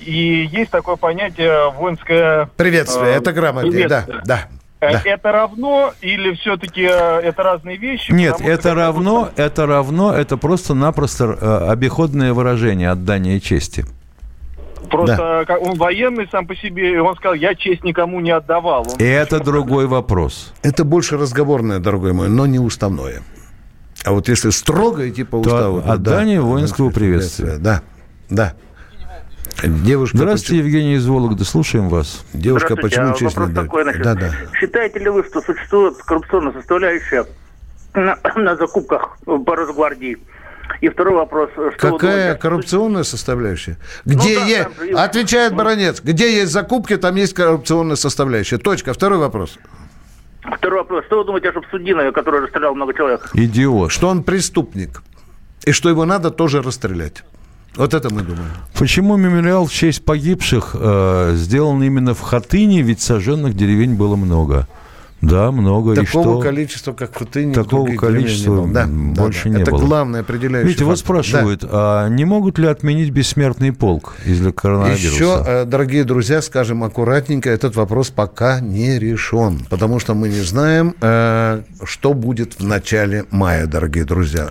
и 0.00 0.48
есть 0.52 0.70
такое 0.70 0.96
понятие 0.96 1.70
«воинское...» 1.70 2.50
Приветствие, 2.56 3.12
э, 3.12 3.16
это 3.16 3.32
грамотнее, 3.32 3.88
да, 3.88 4.02
приветствие. 4.02 4.20
да. 4.24 4.48
Да. 4.80 5.00
Это 5.04 5.30
равно 5.30 5.92
или 6.00 6.34
все-таки 6.34 6.82
это 6.82 7.42
разные 7.44 7.76
вещи? 7.76 8.10
Нет, 8.10 8.32
Потому 8.32 8.48
что 8.48 8.52
это 8.52 8.74
равно, 8.74 9.28
это 9.36 9.66
равно, 9.66 10.12
это 10.12 10.36
просто-напросто 10.36 11.70
обиходное 11.70 12.32
выражение 12.32 12.90
отдания 12.90 13.38
чести. 13.38 13.84
Просто 14.92 15.44
как 15.46 15.60
он 15.62 15.74
военный 15.76 16.28
сам 16.30 16.46
по 16.46 16.54
себе, 16.54 16.92
и 16.94 16.96
он 16.98 17.16
сказал, 17.16 17.34
я 17.34 17.54
честь 17.54 17.82
никому 17.82 18.20
не 18.20 18.30
отдавал. 18.30 18.86
Он- 18.88 18.96
И 18.98 19.04
это 19.04 19.40
другой 19.40 19.86
вопрос. 19.86 20.52
Это 20.62 20.84
больше 20.84 21.16
разговорное, 21.16 21.78
дорогой 21.78 22.12
мой, 22.12 22.28
но 22.28 22.46
не 22.46 22.58
уставное. 22.58 23.22
А 24.04 24.12
вот 24.12 24.28
если 24.28 24.50
строго 24.50 25.08
идти 25.08 25.24
по 25.24 25.42
То 25.42 25.54
уставу... 25.54 25.82
то 25.82 25.92
отдание 25.92 26.38
да, 26.40 26.44
воинского 26.46 26.90
приветствия. 26.90 27.56
Да, 27.58 27.82
да. 28.28 28.54
Девушка, 29.64 30.16
Здравствуйте, 30.16 30.58
Евгений 30.58 30.94
из 30.94 31.06
Вологды, 31.06 31.44
слушаем 31.44 31.88
вас. 31.88 32.24
Девушка, 32.32 32.74
почему 32.74 33.10
А 33.10 33.14
честь 33.14 33.36
вопрос 33.36 33.54
такой, 33.54 33.82
значит, 33.84 34.02
Да, 34.02 34.14
да. 34.14 34.30
Считаете 34.58 34.98
ли 34.98 35.08
вы, 35.08 35.24
что 35.24 35.40
существует 35.40 35.96
коррупционная 35.98 36.52
составляющая 36.52 37.26
на, 37.94 38.18
на 38.34 38.56
закупках 38.56 39.18
по 39.24 39.54
Росгвардии? 39.56 40.18
И 40.80 40.88
второй 40.88 41.14
вопрос. 41.14 41.50
Что 41.76 41.92
Какая 41.92 42.34
коррупционная 42.36 43.02
составляющая? 43.02 43.76
Где 44.04 44.38
да, 44.38 44.44
есть... 44.44 44.68
там 44.78 44.96
Отвечает 44.96 45.54
Баранец. 45.54 46.00
Где 46.00 46.34
есть 46.34 46.52
закупки, 46.52 46.96
там 46.96 47.16
есть 47.16 47.34
коррупционная 47.34 47.96
составляющая. 47.96 48.58
Точка. 48.58 48.92
Второй 48.92 49.18
вопрос. 49.18 49.58
Второй 50.42 50.80
вопрос. 50.80 51.04
Что 51.06 51.18
вы 51.18 51.24
думаете 51.24 51.50
о 51.50 51.52
Шапсудинове, 51.52 52.12
который 52.12 52.40
расстрелял 52.40 52.74
много 52.74 52.94
человек? 52.94 53.30
Идиот. 53.34 53.92
Что 53.92 54.08
он 54.08 54.22
преступник. 54.24 55.02
И 55.64 55.72
что 55.72 55.88
его 55.88 56.04
надо 56.04 56.30
тоже 56.30 56.62
расстрелять. 56.62 57.22
Вот 57.76 57.94
это 57.94 58.12
мы 58.12 58.22
думаем. 58.22 58.50
Почему 58.78 59.16
мемориал 59.16 59.66
в 59.66 59.72
честь 59.72 60.04
погибших 60.04 60.76
э, 60.78 61.32
сделан 61.34 61.82
именно 61.82 62.14
в 62.14 62.20
Хатыне, 62.20 62.82
ведь 62.82 63.00
сожженных 63.00 63.54
деревень 63.54 63.94
было 63.94 64.16
много. 64.16 64.66
Да, 65.22 65.52
много. 65.52 65.92
и 65.92 66.04
Такого 66.04 66.24
что? 66.24 66.40
количества, 66.40 66.92
как 66.92 67.12
в 67.12 67.18
Хатыне, 67.18 67.54
Такого 67.54 67.94
количества 67.94 68.50
не 68.50 68.56
было. 68.56 68.68
Да, 68.72 68.82
м, 68.82 69.14
да, 69.14 69.22
больше 69.22 69.48
да. 69.48 69.54
не 69.56 69.62
это 69.62 69.70
было. 69.70 69.80
главный 69.80 70.20
определяющий 70.20 70.66
Видите, 70.68 70.84
вот 70.84 70.98
спрашивают, 70.98 71.64
а 71.64 72.08
не 72.08 72.24
могут 72.24 72.58
ли 72.58 72.66
отменить 72.66 73.10
бессмертный 73.10 73.72
полк 73.72 74.16
из-за 74.26 74.52
коронавируса? 74.52 75.06
Еще, 75.06 75.44
э, 75.46 75.64
дорогие 75.64 76.02
друзья, 76.02 76.42
скажем 76.42 76.82
аккуратненько, 76.82 77.48
этот 77.50 77.76
вопрос 77.76 78.10
пока 78.10 78.58
не 78.58 78.98
решен, 78.98 79.60
потому 79.70 80.00
что 80.00 80.14
мы 80.14 80.28
не 80.28 80.40
знаем, 80.40 80.96
э, 81.00 81.62
что 81.84 82.14
будет 82.14 82.58
в 82.58 82.66
начале 82.66 83.24
мая, 83.30 83.66
дорогие 83.66 84.04
друзья. 84.04 84.50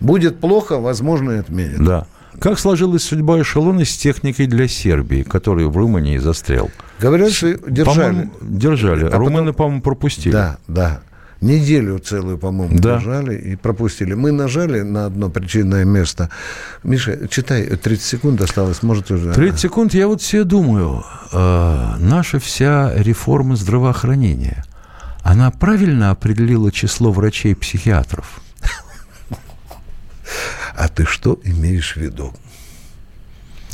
Будет 0.00 0.40
плохо, 0.40 0.78
возможно, 0.80 1.30
и 1.30 1.36
отменят. 1.38 1.84
Да. 1.84 2.06
Как 2.40 2.58
сложилась 2.58 3.02
судьба 3.04 3.40
эшелона 3.40 3.84
с 3.84 3.96
техникой 3.96 4.46
для 4.46 4.68
Сербии, 4.68 5.22
который 5.22 5.66
в 5.66 5.76
Румынии 5.76 6.18
застрял? 6.18 6.70
Говорят, 7.00 7.32
что 7.32 7.54
держали. 7.70 7.84
По-моему, 7.84 8.30
держали. 8.42 9.02
А 9.04 9.06
потом- 9.06 9.20
Румыны, 9.26 9.52
по-моему, 9.52 9.82
пропустили. 9.82 10.32
Да, 10.32 10.56
да. 10.68 11.00
Неделю 11.42 11.98
целую, 11.98 12.38
по-моему, 12.38 12.78
Да. 12.78 12.96
держали 12.96 13.36
и 13.36 13.56
пропустили. 13.56 14.14
Мы 14.14 14.32
нажали 14.32 14.80
на 14.80 15.04
одно 15.06 15.28
причинное 15.28 15.84
место. 15.84 16.30
Миша, 16.82 17.28
читай, 17.28 17.64
30 17.76 18.04
секунд 18.06 18.40
осталось, 18.40 18.82
может 18.82 19.10
уже... 19.10 19.32
30 19.34 19.60
секунд, 19.60 19.92
я 19.94 20.08
вот 20.08 20.22
себе 20.22 20.44
думаю, 20.44 21.04
э, 21.32 21.94
наша 21.98 22.38
вся 22.38 22.92
реформа 22.96 23.56
здравоохранения, 23.56 24.64
она 25.22 25.50
правильно 25.50 26.10
определила 26.10 26.72
число 26.72 27.12
врачей-психиатров? 27.12 28.40
Ты 30.96 31.04
что 31.04 31.38
имеешь 31.44 31.92
в 31.92 31.98
виду? 31.98 32.32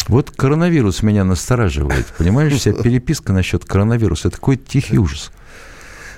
Вот 0.09 0.33
коронавирус 0.33 1.05
меня 1.05 1.23
настораживает. 1.23 2.07
Понимаешь, 2.19 2.53
вся 2.53 2.73
переписка 2.73 3.33
насчет 3.33 3.65
коронавируса. 3.65 4.27
Это 4.29 4.39
какой-то 4.39 4.69
тихий 4.69 4.99
ужас. 4.99 5.31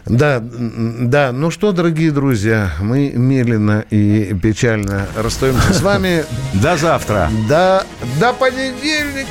Да, 0.06 0.40
да. 0.40 1.32
Ну 1.32 1.50
что, 1.50 1.72
дорогие 1.72 2.10
друзья, 2.10 2.72
мы 2.80 3.12
медленно 3.14 3.84
и 3.90 4.34
печально 4.42 5.06
расстаемся 5.14 5.74
с 5.74 5.82
вами. 5.82 6.24
До 6.54 6.78
завтра. 6.78 7.30
До, 7.48 7.84
до 8.18 8.32
понедельника. 8.32 9.28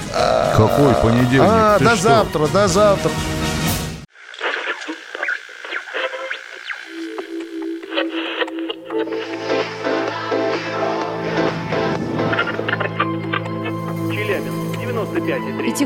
Какой 0.55 0.93
понедельник? 0.95 1.41
А, 1.41 1.79
до 1.79 1.95
что? 1.95 2.03
завтра, 2.03 2.47
до 2.47 2.67
завтра. 2.67 3.11